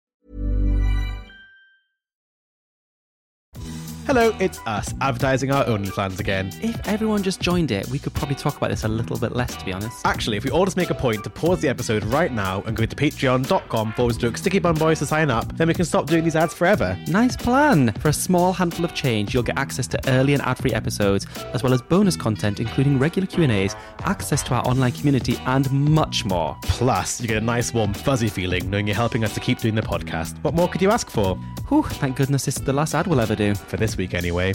[4.13, 6.51] Hello, it's us, advertising our OnlyFlans again.
[6.61, 9.55] If everyone just joined it, we could probably talk about this a little bit less,
[9.55, 10.05] to be honest.
[10.05, 12.75] Actually, if we all just make a point to pause the episode right now and
[12.75, 16.07] go to patreon.com forward stroke sticky bun boys to sign up, then we can stop
[16.07, 16.99] doing these ads forever.
[17.07, 17.93] Nice plan!
[18.01, 21.63] For a small handful of change, you'll get access to early and ad-free episodes, as
[21.63, 26.57] well as bonus content, including regular Q&As, access to our online community, and much more.
[26.63, 29.75] Plus, you get a nice, warm, fuzzy feeling knowing you're helping us to keep doing
[29.75, 30.37] the podcast.
[30.43, 31.37] What more could you ask for?
[31.69, 33.55] Whew, thank goodness this is the last ad we'll ever do.
[33.55, 34.51] For this week, anyway.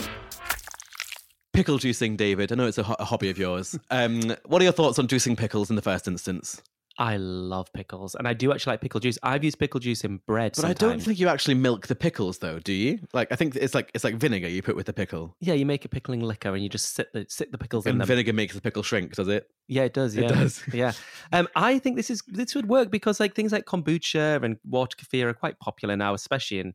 [1.52, 2.50] Pickle juicing, David.
[2.50, 3.78] I know it's a, ho- a hobby of yours.
[3.90, 6.60] Um, what are your thoughts on juicing pickles in the first instance?
[6.98, 9.18] I love pickles, and I do actually like pickle juice.
[9.22, 10.52] I've used pickle juice in bread.
[10.56, 12.98] But I don't think you actually milk the pickles, though, do you?
[13.12, 15.66] Like, I think it's like it's like vinegar you put with the pickle, Yeah, you
[15.66, 18.08] make a pickling liquor and you just sit the sit the pickles in and them.
[18.08, 19.14] vinegar makes the pickle shrink.
[19.14, 19.46] Does it?
[19.68, 20.16] Yeah, it does.
[20.16, 20.62] It Yeah, does.
[20.72, 20.92] yeah.
[21.32, 24.96] Um, I think this is this would work because like things like kombucha and water
[24.96, 26.72] kefir are quite popular now, especially in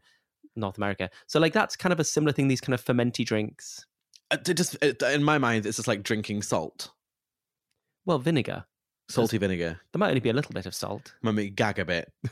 [0.56, 1.10] North America.
[1.28, 2.48] So like that's kind of a similar thing.
[2.48, 3.86] These kind of fermenty drinks.
[4.32, 6.92] Uh, it just it, in my mind, it's just like drinking salt,
[8.06, 8.66] Well, vinegar.
[9.10, 9.80] salty vinegar.
[9.92, 11.14] There might only be a little bit of salt.
[11.22, 12.12] Made me gag a bit.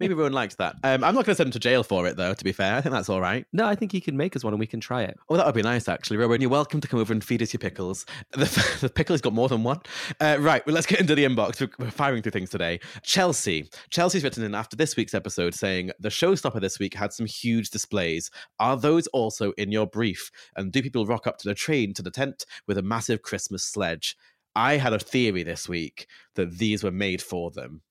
[0.00, 0.76] Maybe everyone likes that.
[0.82, 2.34] Um, I'm not going to send him to jail for it, though.
[2.34, 3.46] To be fair, I think that's all right.
[3.52, 5.16] No, I think he can make us one and we can try it.
[5.28, 6.16] Oh, that would be nice, actually.
[6.16, 8.06] Rowan, you're welcome to come over and feed us your pickles.
[8.40, 9.80] The, the pickle's got more than one.
[10.18, 11.60] Uh, right, well, let's get into the inbox.
[11.60, 12.80] We're, we're firing through things today.
[13.02, 13.68] Chelsea.
[13.90, 17.70] Chelsea's written in after this week's episode saying, The showstopper this week had some huge
[17.70, 18.30] displays.
[18.58, 20.30] Are those also in your brief?
[20.56, 23.62] And do people rock up to the train to the tent with a massive Christmas
[23.62, 24.16] sledge?
[24.54, 27.82] I had a theory this week that these were made for them.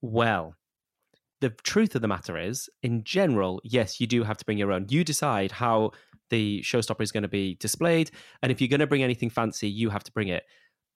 [0.00, 0.54] Well,
[1.40, 4.72] the truth of the matter is, in general, yes, you do have to bring your
[4.72, 4.86] own.
[4.88, 5.92] You decide how
[6.28, 8.10] the showstopper is going to be displayed,
[8.42, 10.44] and if you're going to bring anything fancy, you have to bring it.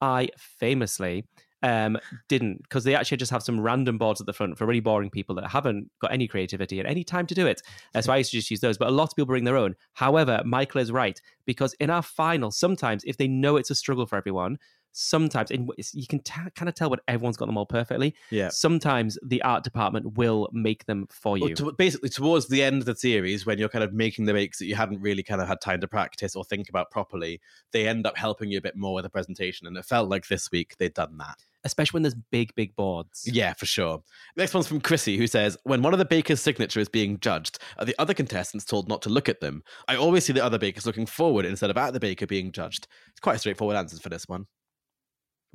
[0.01, 1.25] I famously
[1.63, 1.97] um,
[2.29, 5.09] didn't because they actually just have some random boards at the front for really boring
[5.09, 7.61] people that haven't got any creativity and any time to do it.
[7.95, 9.57] Uh, so I used to just use those, but a lot of people bring their
[9.57, 9.75] own.
[9.93, 14.05] However, Michael is right because in our final, sometimes if they know it's a struggle
[14.05, 14.59] for everyone,
[14.95, 18.15] sometimes and you can t- kind of tell when everyone's got them all perfectly.
[18.31, 18.49] Yeah.
[18.49, 21.45] Sometimes the art department will make them for you.
[21.45, 24.33] Well, to, basically, towards the end of the series, when you're kind of making the
[24.33, 27.41] makes that you hadn't really kind of had time to practice or think about properly,
[27.73, 29.67] they end up helping you a bit more with the presentation.
[29.67, 31.43] And it felt like this week they'd done that.
[31.65, 33.23] Especially when there's big, big boards.
[33.25, 34.03] Yeah, for sure.
[34.37, 37.57] Next one's from Chrissy, who says, When one of the bakers' signature is being judged,
[37.79, 39.63] are the other contestants told not to look at them?
[39.87, 42.87] I always see the other bakers looking forward instead of at the baker being judged.
[43.09, 44.45] It's quite a straightforward answers for this one.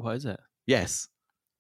[0.01, 0.41] What is it?
[0.67, 1.09] Yes,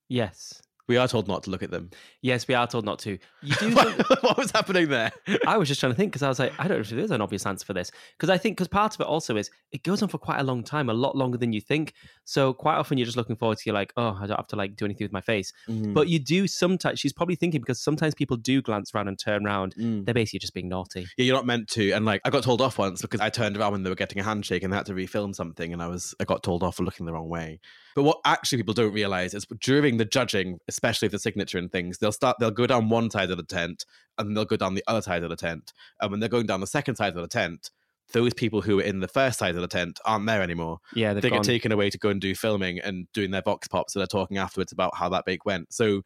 [0.08, 0.60] Yes.
[0.88, 1.88] we are told not to look at them.
[2.20, 3.16] Yes, we are told not to.
[3.42, 3.70] You do.
[3.76, 5.12] what, what was happening there?
[5.46, 7.12] I was just trying to think because I was like, I don't know if there's
[7.12, 7.92] an obvious answer for this.
[8.18, 10.42] Because I think, because part of it also is it goes on for quite a
[10.42, 11.94] long time, a lot longer than you think.
[12.24, 14.56] So quite often you're just looking forward to, you're like, oh, I don't have to
[14.56, 15.52] like do anything with my face.
[15.68, 15.94] Mm.
[15.94, 19.46] But you do sometimes, she's probably thinking because sometimes people do glance around and turn
[19.46, 19.76] around.
[19.76, 20.04] Mm.
[20.04, 21.06] They're basically just being naughty.
[21.16, 21.92] Yeah, you're not meant to.
[21.92, 24.18] And like, I got told off once because I turned around when they were getting
[24.18, 26.76] a handshake and they had to refilm something, and I was I got told off
[26.76, 27.60] for looking the wrong way.
[27.94, 31.98] But what actually people don't realize is during the judging, especially the signature and things,
[31.98, 33.84] they'll start they'll go down one side of the tent
[34.18, 35.72] and then they'll go down the other side of the tent.
[36.00, 37.70] And when they're going down the second side of the tent,
[38.12, 40.78] those people who were in the first side of the tent aren't there anymore.
[40.94, 41.38] Yeah, they gone.
[41.38, 43.92] get taken away to go and do filming and doing their vox pops.
[43.92, 45.72] So they're talking afterwards about how that bake went.
[45.72, 46.02] So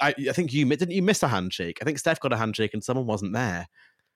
[0.00, 1.78] I, I think you didn't you miss a handshake.
[1.80, 3.68] I think Steph got a handshake and someone wasn't there.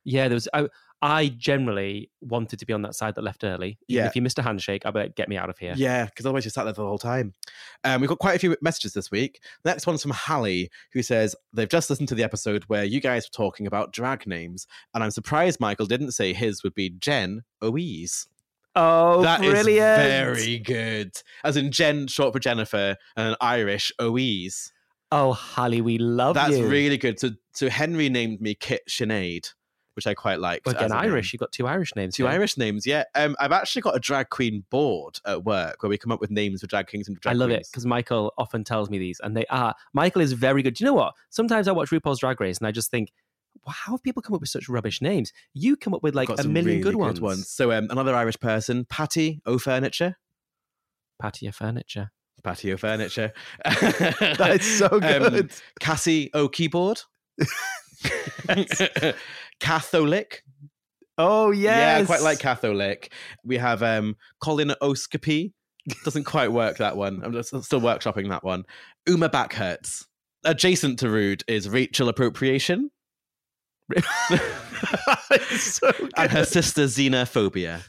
[0.05, 0.49] Yeah, there was.
[0.53, 0.69] I,
[1.03, 3.77] I generally wanted to be on that side that left early.
[3.89, 4.07] Even Yeah.
[4.07, 5.75] If you missed a handshake, I'd be like, get me out of here.
[5.77, 7.35] Yeah, because otherwise you sat there the whole time.
[7.85, 9.41] Um, we've got quite a few messages this week.
[9.65, 13.01] The next one's from Hallie, who says they've just listened to the episode where you
[13.03, 16.89] guys were talking about drag names, and I'm surprised Michael didn't say his would be
[16.89, 18.27] Jen Oise.
[18.75, 19.97] Oh, That is brilliant!
[20.03, 21.13] very good.
[21.45, 24.73] As in Jen, short for Jennifer, and an Irish Oise.
[25.13, 26.49] Oh, Hallie, we love that.
[26.49, 26.67] That's you.
[26.67, 27.21] really good.
[27.21, 29.53] So, so Henry named me Kit Sinead,
[29.95, 30.41] which I quite.
[30.41, 30.93] Well, again.
[30.93, 31.33] Irish.
[31.33, 32.17] You've got two Irish names.
[32.17, 32.33] Two here.
[32.33, 33.05] Irish names, yeah.
[33.15, 36.31] Um, I've actually got a drag queen board at work where we come up with
[36.31, 37.71] names for drag kings and drag I love it queens.
[37.71, 39.75] because Michael often tells me these, and they are.
[39.93, 40.75] Michael is very good.
[40.75, 41.15] Do you know what?
[41.31, 43.11] Sometimes I watch RuPaul's Drag Race, and I just think,
[43.67, 45.33] how have people come up with such rubbish names?
[45.53, 47.49] You come up with like a million really good, ones.
[47.49, 50.17] So um, another Irish person, Patty O Furniture.
[51.21, 52.11] Patio furniture.
[52.43, 53.33] Patio Furniture.
[53.65, 55.35] That is so good.
[55.35, 55.49] Um,
[55.81, 57.01] Cassie O Keyboard.
[59.61, 60.43] Catholic.
[61.17, 63.13] Oh yes, Yeah, I quite like Catholic.
[63.45, 65.53] We have um, Colin Oscopy.
[66.05, 67.23] Doesn't quite work that one.
[67.23, 68.65] I'm just still workshopping that one.
[69.07, 70.07] Uma back hurts.
[70.45, 72.91] Adjacent to rude is Rachel appropriation
[75.59, 77.83] so and her sister xenophobia.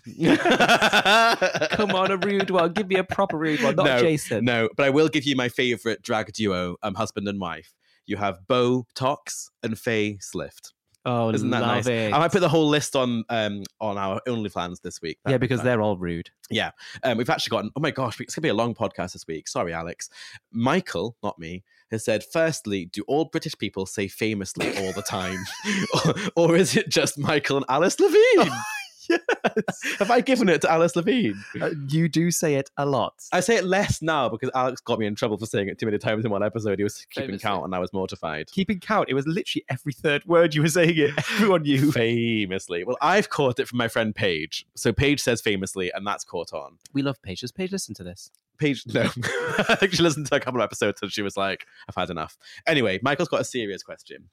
[1.72, 2.74] Come on, a rude one.
[2.74, 4.44] Give me a proper rude one, not no, Jason.
[4.44, 7.74] No, but I will give you my favorite drag duo, um, husband and wife.
[8.06, 10.72] You have Bo Tox and Faye Slift.
[11.08, 11.86] Oh, Isn't that nice?
[11.86, 12.12] it.
[12.14, 15.20] I might put the whole list on um on our OnlyFlans this week.
[15.24, 16.32] yeah, That'd be because they're all rude.
[16.50, 16.72] Yeah,
[17.04, 19.28] um, we've actually gotten, oh my gosh, it's going to be a long podcast this
[19.28, 19.48] week.
[19.48, 20.10] Sorry, Alex.
[20.52, 25.44] Michael, not me, has said, firstly, do all British people say famously all the time?
[26.36, 28.52] or, or is it just Michael and Alice Levine?
[29.10, 29.96] yes.
[30.00, 31.42] Have I given it to Alice Levine?
[31.60, 33.14] Uh, you do say it a lot.
[33.32, 35.86] I say it less now because Alex got me in trouble for saying it too
[35.86, 36.80] many times in one episode.
[36.80, 37.44] He was keeping Famously.
[37.44, 38.52] count and I was mortified.
[38.52, 41.12] Keeping count, it was literally every third word you were saying it.
[41.36, 41.92] Everyone knew.
[41.92, 42.84] Famously.
[42.84, 44.66] Well, I've caught it from my friend Paige.
[44.76, 46.78] So Paige says famously, and that's caught on.
[46.94, 47.42] We love Paige.
[47.42, 48.32] Does Paige listen to this?
[48.58, 49.02] Paige, no.
[49.70, 52.10] I think she listened to a couple of episodes and she was like, I've had
[52.10, 52.38] enough.
[52.66, 54.30] Anyway, Michael's got a serious question.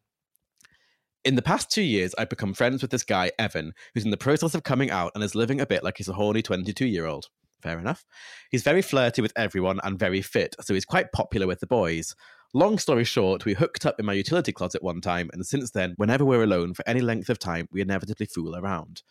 [1.24, 4.16] In the past two years, I've become friends with this guy, Evan, who's in the
[4.16, 7.06] process of coming out and is living a bit like he's a horny 22 year
[7.06, 7.28] old.
[7.62, 8.04] Fair enough.
[8.50, 12.16] He's very flirty with everyone and very fit, so he's quite popular with the boys.
[12.54, 15.94] Long story short, we hooked up in my utility closet one time, and since then,
[15.96, 19.04] whenever we're alone for any length of time, we inevitably fool around.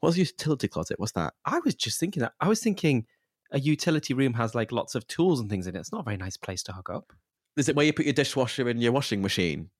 [0.00, 0.98] What's a utility closet?
[0.98, 1.34] What's that?
[1.46, 2.32] I was just thinking that.
[2.40, 3.06] I was thinking
[3.52, 5.78] a utility room has like lots of tools and things in it.
[5.78, 7.12] It's not a very nice place to hook up.
[7.56, 9.70] Is it where you put your dishwasher in your washing machine?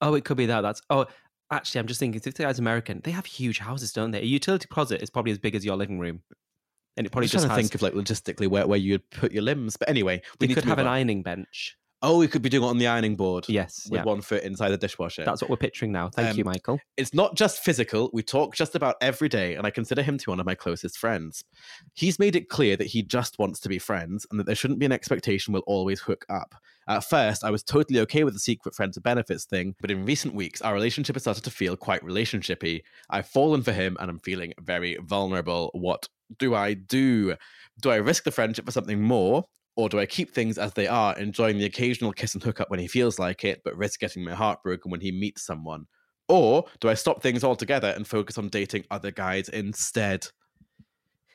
[0.00, 0.60] Oh, it could be that.
[0.60, 1.06] That's oh,
[1.50, 2.20] actually, I'm just thinking.
[2.24, 4.20] If the guy's American, they have huge houses, don't they?
[4.20, 6.22] A utility closet is probably as big as your living room,
[6.96, 9.08] and it I'm probably just just trying to think of like logistically where, where you'd
[9.10, 9.76] put your limbs.
[9.76, 11.77] But anyway, we could to have move an ironing bench.
[12.00, 13.46] Oh, we could be doing it on the ironing board.
[13.48, 14.04] Yes, with yeah.
[14.04, 15.24] one foot inside the dishwasher.
[15.24, 16.10] That's what we're picturing now.
[16.10, 16.80] Thank you, Um, Michael.
[16.96, 18.08] it's not just physical.
[18.12, 20.54] We talk just about every day, and I consider him to be one of my
[20.54, 21.44] closest friends.
[21.94, 24.78] He's made it clear that he just wants to be friends and that there shouldn't
[24.78, 26.54] be an expectation we'll always hook up.
[26.88, 30.06] At first, I was totally okay with the secret friends with benefits thing, but in
[30.06, 32.80] recent weeks, our relationship has started to feel quite relationshipy.
[33.10, 35.70] I've fallen for him and I'm feeling very vulnerable.
[35.74, 37.34] What do I do?
[37.82, 39.44] Do I risk the friendship for something more?
[39.78, 42.80] Or do I keep things as they are, enjoying the occasional kiss and hookup when
[42.80, 45.86] he feels like it, but risk getting my heart broken when he meets someone?
[46.26, 50.26] Or do I stop things altogether and focus on dating other guys instead?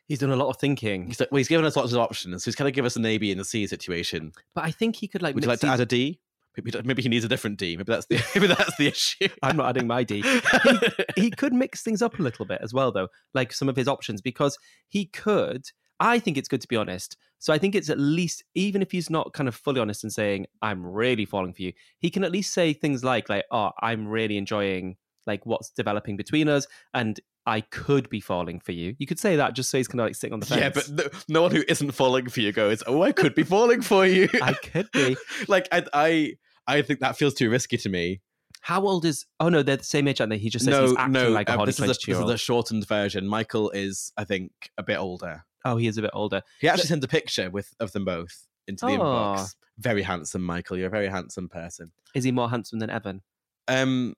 [0.10, 2.44] He's done a lot of thinking, He's, like, well, he's given us lots of options.
[2.44, 4.34] He's kind of give us an A, B, and a C situation.
[4.54, 5.36] but I think he could like.
[5.36, 6.20] Would you like to these- add a D?
[6.58, 7.78] Maybe, maybe he needs a different D.
[7.78, 9.30] Maybe that's the maybe that's the issue.
[9.41, 10.22] I'm not adding my D.
[11.16, 13.76] He, he could mix things up a little bit as well, though, like some of
[13.78, 14.58] his options, because
[14.89, 15.64] he could.
[16.00, 17.18] I think it's good to be honest.
[17.39, 20.14] So I think it's at least, even if he's not kind of fully honest and
[20.14, 23.72] saying, I'm really falling for you, he can at least say things like, like, oh,
[23.82, 24.96] I'm really enjoying
[25.28, 28.96] like what's developing between us and I could be falling for you.
[28.98, 30.62] You could say that just so he's kind of like sitting on the fence.
[30.62, 33.44] Yeah, but no, no one who isn't falling for you goes, "Oh, I could be
[33.44, 35.18] falling for you." I could be.
[35.48, 36.34] like I, I,
[36.68, 38.22] I think that feels too risky to me.
[38.62, 39.26] How old is?
[39.41, 40.38] Oh no, they're the same age, aren't they?
[40.38, 42.08] He just says no, he's acting no, like a uh, hot this, is a, this
[42.08, 43.28] is a shortened version.
[43.28, 45.44] Michael is, I think, a bit older.
[45.66, 46.41] Oh, he is a bit older.
[46.59, 48.97] He actually sent a picture with of them both into the Oh.
[48.99, 49.55] inbox.
[49.80, 50.78] Very handsome, Michael.
[50.78, 51.91] You're a very handsome person.
[52.14, 53.22] Is he more handsome than Evan?
[53.68, 54.14] Um,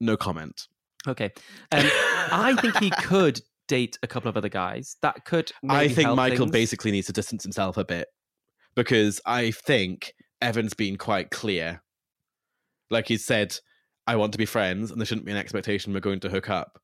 [0.00, 0.66] no comment.
[1.06, 1.30] Okay.
[1.72, 1.86] Um,
[2.32, 4.96] I think he could date a couple of other guys.
[5.02, 5.52] That could.
[5.68, 6.50] I maybe think help Michael things.
[6.50, 8.08] basically needs to distance himself a bit
[8.74, 10.12] because I think
[10.42, 11.82] Evan's been quite clear.
[12.90, 13.56] Like he said,
[14.08, 16.50] I want to be friends, and there shouldn't be an expectation we're going to hook
[16.50, 16.79] up.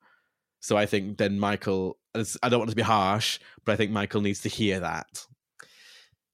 [0.66, 1.96] So I think then Michael,
[2.42, 5.24] I don't want to be harsh, but I think Michael needs to hear that.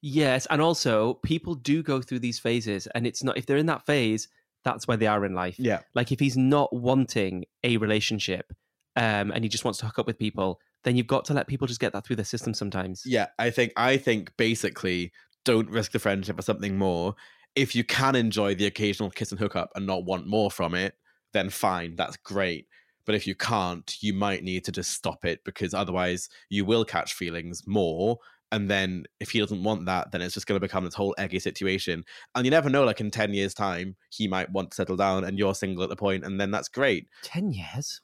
[0.01, 3.67] Yes, and also people do go through these phases, and it's not if they're in
[3.67, 4.29] that phase,
[4.65, 5.57] that's where they are in life.
[5.59, 5.81] Yeah.
[5.95, 8.51] Like if he's not wanting a relationship,
[8.97, 11.47] um, and he just wants to hook up with people, then you've got to let
[11.47, 13.03] people just get that through their system sometimes.
[13.05, 15.13] Yeah, I think I think basically
[15.45, 17.17] don't risk the friendship for something more.
[17.55, 20.95] If you can enjoy the occasional kiss and hookup and not want more from it,
[21.35, 22.67] then fine, that's great.
[23.05, 26.85] But if you can't, you might need to just stop it because otherwise you will
[26.85, 28.19] catch feelings more.
[28.53, 31.15] And then if he doesn't want that, then it's just going to become this whole
[31.17, 32.05] eggy situation.
[32.35, 35.25] And you never know, like in 10 years' time, he might want to settle down
[35.25, 37.09] and you're single at the point, and then that's great.
[37.23, 38.01] Ten years.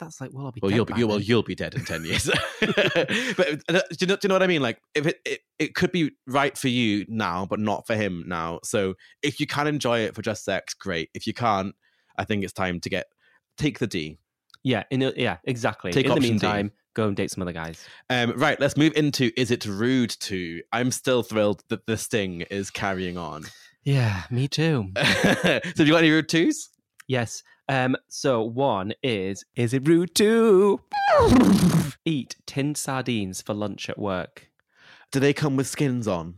[0.00, 0.60] That's like well, I'll be.
[0.62, 2.30] Well, dead you'll be you, well, you'll be dead in ten years.
[2.60, 4.62] but uh, do you, know, do you know what I mean?
[4.62, 8.24] Like, if it, it it could be right for you now, but not for him
[8.26, 8.60] now.
[8.64, 11.10] So if you can enjoy it for just sex, great.
[11.12, 11.74] If you can't,
[12.16, 13.08] I think it's time to get
[13.58, 14.18] take the D.
[14.62, 15.92] Yeah, in a, yeah, exactly.
[15.92, 16.46] Take in the option D.
[16.46, 17.86] meantime, go and date some other guys.
[18.10, 20.62] Um, right, let's move into is it rude to?
[20.72, 23.44] I'm still thrilled that the sting is carrying on.
[23.84, 24.90] Yeah, me too.
[24.96, 26.68] so have you got any rude twos?
[27.06, 27.42] Yes.
[27.68, 27.96] Um.
[28.08, 30.80] So one is: Is it rude to
[32.04, 34.48] eat tinned sardines for lunch at work?
[35.12, 36.34] Do they come with skins on?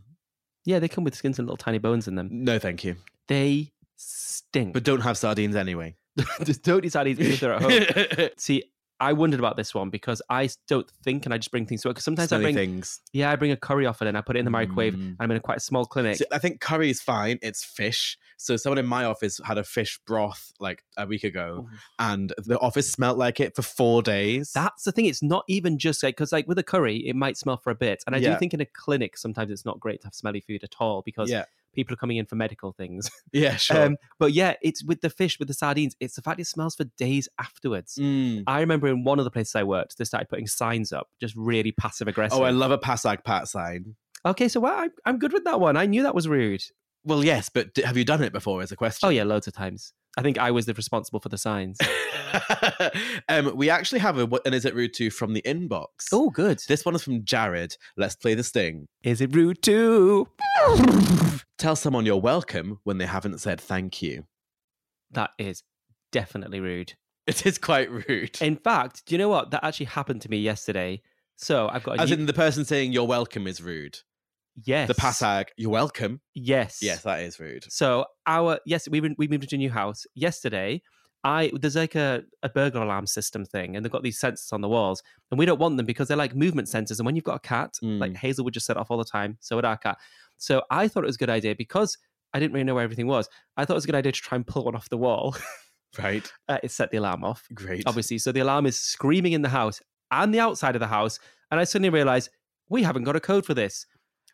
[0.65, 2.29] Yeah, they come with skins and little tiny bones in them.
[2.31, 2.95] No, thank you.
[3.27, 4.73] They stink.
[4.73, 5.95] But don't have sardines anyway.
[6.43, 8.29] just don't sardines even if at home.
[8.37, 8.63] See,
[8.99, 11.89] I wondered about this one because I don't think, and I just bring things to
[11.89, 11.95] work.
[11.95, 13.01] Because sometimes I bring, things.
[13.11, 14.93] yeah, I bring a curry off and I put it in the microwave.
[14.93, 15.01] Mm.
[15.07, 16.17] And I'm in a quite a small clinic.
[16.17, 17.39] See, I think curry is fine.
[17.41, 18.17] It's fish.
[18.37, 21.67] So someone in my office had a fish broth like a week ago,
[21.99, 24.51] and the office smelled like it for four days.
[24.53, 25.05] That's the thing.
[25.05, 27.75] It's not even just like because like with a curry, it might smell for a
[27.75, 28.33] bit, and I Yeah.
[28.33, 31.01] do think in a clinic sometimes it's not great to have smelly food at all
[31.01, 33.09] because yeah, people are coming in for medical things.
[33.33, 33.85] yeah, sure.
[33.85, 35.95] Um, but yeah, it's with the fish with the sardines.
[35.99, 37.97] It's the fact it smells for days afterwards.
[37.99, 38.43] Mm.
[38.47, 41.35] I remember in one of the places I worked, they started putting signs up, just
[41.35, 42.39] really passive aggressive.
[42.39, 43.95] Oh, I love a Passag Pat sign.
[44.25, 45.75] Okay, so well, I'm, I'm good with that one.
[45.75, 46.63] I knew that was rude.
[47.03, 48.63] Well, yes, but d- have you done it before?
[48.63, 49.07] Is a question.
[49.07, 49.93] Oh yeah, loads of times.
[50.17, 51.79] I think I was the responsible for the signs.
[53.29, 55.87] um, we actually have a what and is it rude to from the inbox.
[56.11, 56.59] oh, good.
[56.67, 57.75] This one is from Jared.
[57.97, 58.87] Let's play the sting.
[59.03, 60.27] Is it rude too?
[61.57, 64.25] Tell someone you're welcome when they haven't said thank you.
[65.11, 65.63] That is
[66.11, 66.93] definitely rude.
[67.25, 68.37] It is quite rude.
[68.41, 69.51] In fact, do you know what?
[69.51, 71.01] That actually happened to me yesterday.
[71.37, 73.99] So I've got a As new- in the person saying you're welcome is rude.
[74.65, 76.21] Yes, The Passag, you're welcome.
[76.33, 77.65] Yes, Yes, that is rude.
[77.71, 80.81] So our yes, we we moved into a new house yesterday.
[81.25, 84.61] I there's like a, a burglar alarm system thing, and they've got these sensors on
[84.61, 85.01] the walls,
[85.31, 86.99] and we don't want them because they're like movement sensors.
[86.99, 88.17] And when you've got a cat, like Mm.
[88.17, 89.97] Hazel would just set off all the time, so would our cat.
[90.37, 91.97] So I thought it was a good idea because
[92.33, 93.29] I didn't really know where everything was.
[93.55, 95.35] I thought it was a good idea to try and pull one off the wall.
[95.99, 96.29] Right.
[96.49, 97.83] uh, it set the alarm off, Great.
[97.85, 98.17] obviously.
[98.17, 99.79] So the alarm is screaming in the house
[100.09, 101.19] and the outside of the house,
[101.51, 102.31] and I suddenly realized
[102.67, 103.85] we haven't got a code for this.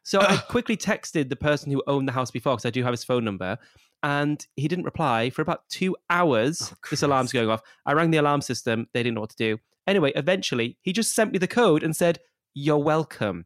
[0.03, 2.91] So I quickly texted the person who owned the house before because I do have
[2.93, 3.57] his phone number,
[4.03, 6.71] and he didn't reply for about two hours.
[6.73, 7.61] Oh, this alarm's going off.
[7.85, 9.59] I rang the alarm system; they didn't know what to do.
[9.87, 12.19] Anyway, eventually he just sent me the code and said,
[12.53, 13.45] "You're welcome."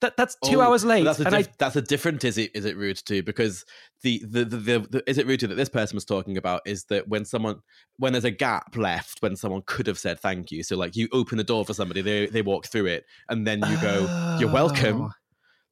[0.00, 0.16] That.
[0.16, 2.52] That's two Oh, hours late, That's a, and diff- I that's a different is it
[2.54, 3.64] is it rude to because
[4.04, 6.60] the the, the the the is it rude to that this person was talking about
[6.66, 7.56] is that when someone
[7.96, 11.08] when there's a gap left when someone could have said thank you so like you
[11.10, 14.52] open the door for somebody they they walk through it and then you go you're
[14.52, 15.10] welcome Oh.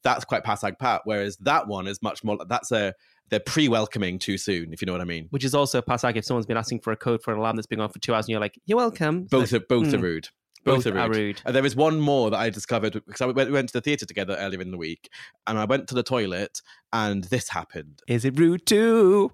[0.07, 2.95] That's quite passag pat whereas that one is much more that's a
[3.29, 6.25] they're pre-welcoming too soon if you know what I mean which is also passag if
[6.25, 8.27] someone's been asking for a code for an alarm that's been on for two hours
[8.27, 10.29] and you're like, "You're welcome." Both like, are both are mm, rude
[10.67, 11.17] both, are rude.
[11.17, 11.43] rude.
[11.45, 13.81] And there is one more that I discovered because I went, we went to the
[13.81, 15.09] theatre together earlier in the week,
[15.47, 16.61] and I went to the toilet,
[16.93, 18.03] and this happened.
[18.09, 19.33] Is it rude too?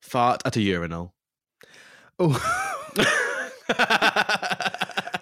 [0.00, 1.14] Fart at a urinal.
[2.18, 2.34] Oh.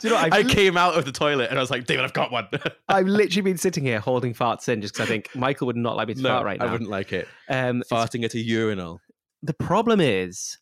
[0.07, 2.31] You know, I came out of the toilet and I was like, David, I've got
[2.33, 2.49] one.
[2.89, 5.97] I've literally been sitting here holding farts in just because I think Michael would not
[5.97, 6.67] like me to no, fart right now.
[6.67, 7.27] I wouldn't like it.
[7.49, 9.01] Um, Farting at a urinal.
[9.43, 10.59] the problem is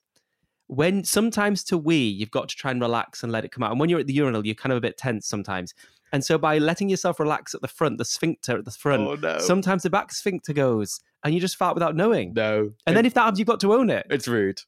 [0.66, 3.70] when sometimes to wee, you've got to try and relax and let it come out.
[3.70, 5.74] And when you're at the urinal, you're kind of a bit tense sometimes.
[6.12, 9.14] And so by letting yourself relax at the front, the sphincter at the front, Oh,
[9.16, 9.38] no.
[9.40, 12.32] sometimes the back sphincter goes and you just fart without knowing.
[12.34, 12.70] No.
[12.86, 14.06] And then if that happens, you've got to own it.
[14.10, 14.60] it's rude.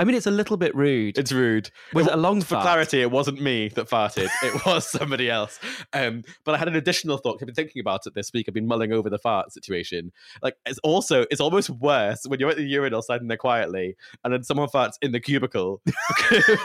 [0.00, 1.18] I mean, it's a little bit rude.
[1.18, 1.70] It's rude.
[1.92, 2.62] Was it wa- a long For fart?
[2.62, 4.28] clarity, it wasn't me that farted.
[4.42, 5.60] It was somebody else.
[5.92, 7.36] Um, but I had an additional thought.
[7.40, 8.46] I've been thinking about it this week.
[8.48, 10.10] I've been mulling over the fart situation.
[10.42, 13.94] Like, it's also it's almost worse when you're at the urinal standing there quietly,
[14.24, 16.58] and then someone farts in the cubicle because,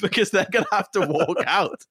[0.00, 1.84] because they're gonna have to walk out.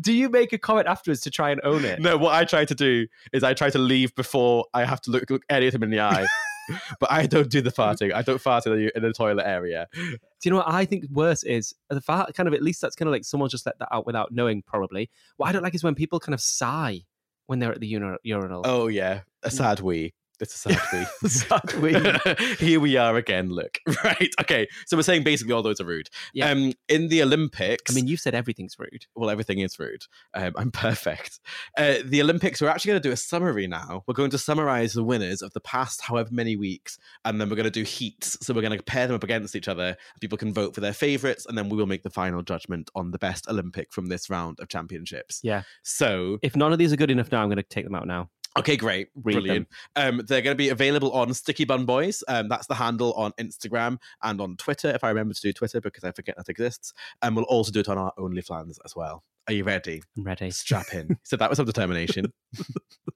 [0.00, 2.00] Do you make a comment afterwards to try and own it?
[2.00, 5.10] No, what I try to do is I try to leave before I have to
[5.10, 6.26] look, look any of them in the eye.
[7.00, 8.12] but I don't do the farting.
[8.12, 9.88] I don't fart in the, in the toilet area.
[9.94, 12.34] Do you know what I think worse is the fart?
[12.34, 14.62] Kind of at least that's kind of like someone just let that out without knowing.
[14.62, 15.10] Probably.
[15.36, 17.02] What I don't like is when people kind of sigh
[17.46, 18.62] when they're at the urinal.
[18.64, 19.52] Oh yeah, a mm.
[19.52, 20.14] sad wee.
[20.42, 21.28] It's a sad wee.
[21.28, 22.58] Sad.
[22.58, 23.48] Here we are again.
[23.50, 24.30] Look, right?
[24.40, 26.08] Okay, so we're saying basically all those are rude.
[26.34, 26.50] Yeah.
[26.50, 29.06] Um, in the Olympics, I mean, you've said everything's rude.
[29.14, 30.02] well, everything is rude.
[30.34, 31.38] Um, I'm perfect.
[31.78, 34.02] Uh, the Olympics, we're actually going to do a summary now.
[34.08, 37.56] We're going to summarize the winners of the past however many weeks, and then we're
[37.56, 38.36] going to do heats.
[38.44, 39.96] So we're going to pair them up against each other.
[40.20, 43.12] People can vote for their favorites, and then we will make the final judgment on
[43.12, 45.38] the best Olympic from this round of championships.
[45.44, 45.62] Yeah.
[45.84, 48.08] So If none of these are good enough now, I'm going to take them out
[48.08, 48.28] now.
[48.58, 49.08] Okay, great.
[49.14, 49.68] Read Brilliant.
[49.96, 52.22] Um, they're going to be available on Sticky Bun Boys.
[52.28, 55.80] Um, that's the handle on Instagram and on Twitter, if I remember to do Twitter
[55.80, 56.92] because I forget that exists.
[57.22, 59.24] And we'll also do it on our OnlyFlans as well.
[59.48, 60.02] Are you ready?
[60.16, 60.50] I'm ready.
[60.50, 61.18] Strap in.
[61.22, 62.32] so that was some determination.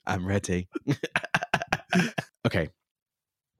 [0.07, 0.69] I'm ready.
[2.47, 2.71] okay.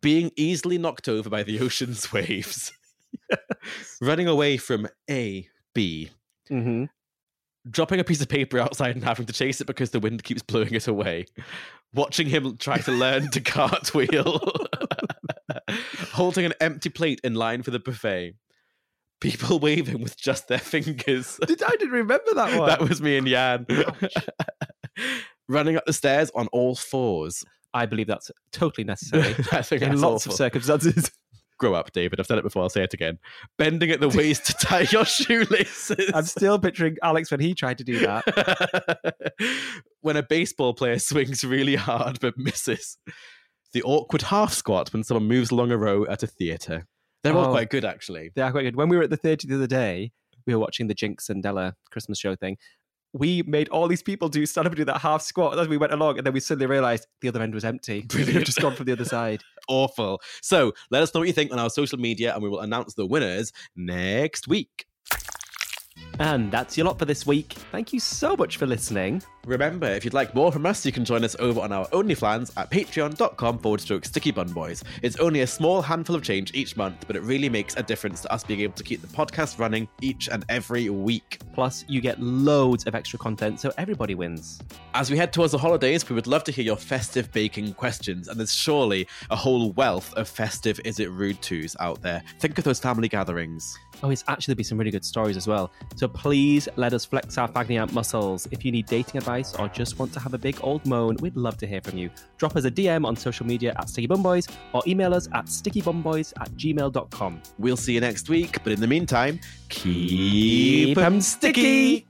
[0.01, 2.73] Being easily knocked over by the ocean's waves.
[4.01, 6.11] Running away from A, B,
[6.49, 6.85] hmm
[7.71, 10.43] dropping a piece of paper outside and having to chase it because the wind keeps
[10.43, 11.27] blowing it away.
[11.95, 14.41] Watching him try to learn to cartwheel.
[16.13, 18.35] Holding an empty plate in line for the buffet.
[19.21, 21.39] People waving with just their fingers.
[21.47, 22.69] Did I didn't remember that one?
[22.69, 23.67] that was me and Jan.
[25.49, 27.45] Running up the stairs on all fours.
[27.73, 30.33] I believe that's totally necessary I think in that's lots awful.
[30.33, 31.11] of circumstances.
[31.59, 32.21] Grow up, David.
[32.21, 32.63] I've said it before.
[32.63, 33.19] I'll say it again.
[33.57, 36.11] Bending at the waist to tie your shoelaces.
[36.15, 39.15] I'm still picturing Alex when he tried to do that.
[40.01, 42.99] when a baseball player swings really hard but misses.
[43.73, 46.87] The awkward half squat when someone moves along a row at a theatre.
[47.23, 47.51] They're all Oh.
[47.53, 48.31] quite good, actually.
[48.35, 48.77] They are quite good.
[48.77, 50.13] When we were at the theatre the other day,
[50.47, 52.57] we were watching the Jinkx and DeLa Christmas show thing.
[53.17, 55.77] We made all these people do stand up and do that half squat as we
[55.77, 58.07] went along, and then we suddenly realised the other end was empty.
[58.15, 59.43] We've just gone from the other side.
[59.69, 60.21] Awful.
[60.43, 62.95] So let us know what you think on our social media, and we will announce
[62.95, 64.87] the winners next week.
[66.19, 67.55] And that's your lot for this week.
[67.73, 69.23] Thank you so much for listening.
[69.47, 72.51] Remember, if you'd like more from us, you can join us over on our OnlyFlans
[72.57, 74.83] at patreon.com forward stroke sticky bun boys.
[75.03, 78.23] It's only a small handful of change each month, but it really makes a difference
[78.23, 81.39] to us being able to keep the podcast running each and every week.
[81.55, 84.61] Plus, you get loads of extra content, so everybody wins.
[84.95, 88.27] As we head towards the holidays, we would love to hear your festive baking questions,
[88.27, 92.21] and there's surely a whole wealth of festive is it rude tos out there.
[92.41, 93.79] Think of those family gatherings.
[94.03, 95.71] Oh, it's actually be some really good stories as well.
[95.95, 98.47] So please let us flex our faggy out muscles.
[98.51, 101.37] If you need dating advice or just want to have a big old moan, we'd
[101.37, 102.11] love to hear from you.
[102.39, 105.47] Drop us a DM on social media at Sticky Bun Boys or email us at
[105.47, 107.43] stickybunboys at gmail.com.
[107.59, 112.07] We'll see you next week, but in the meantime, keep them sticky.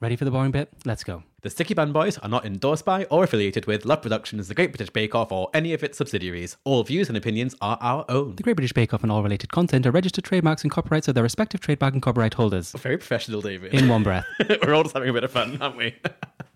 [0.00, 0.68] Ready for the boring bit?
[0.84, 1.22] Let's go.
[1.46, 4.72] The Sticky Bun Boys are not endorsed by or affiliated with Love Productions, The Great
[4.72, 6.56] British Bake Off, or any of its subsidiaries.
[6.64, 8.34] All views and opinions are our own.
[8.34, 11.14] The Great British Bake Off and all related content are registered trademarks and copyrights of
[11.14, 12.72] their respective trademark and copyright holders.
[12.72, 13.72] Very professional, David.
[13.72, 14.26] In one breath.
[14.66, 15.94] We're all just having a bit of fun, aren't we?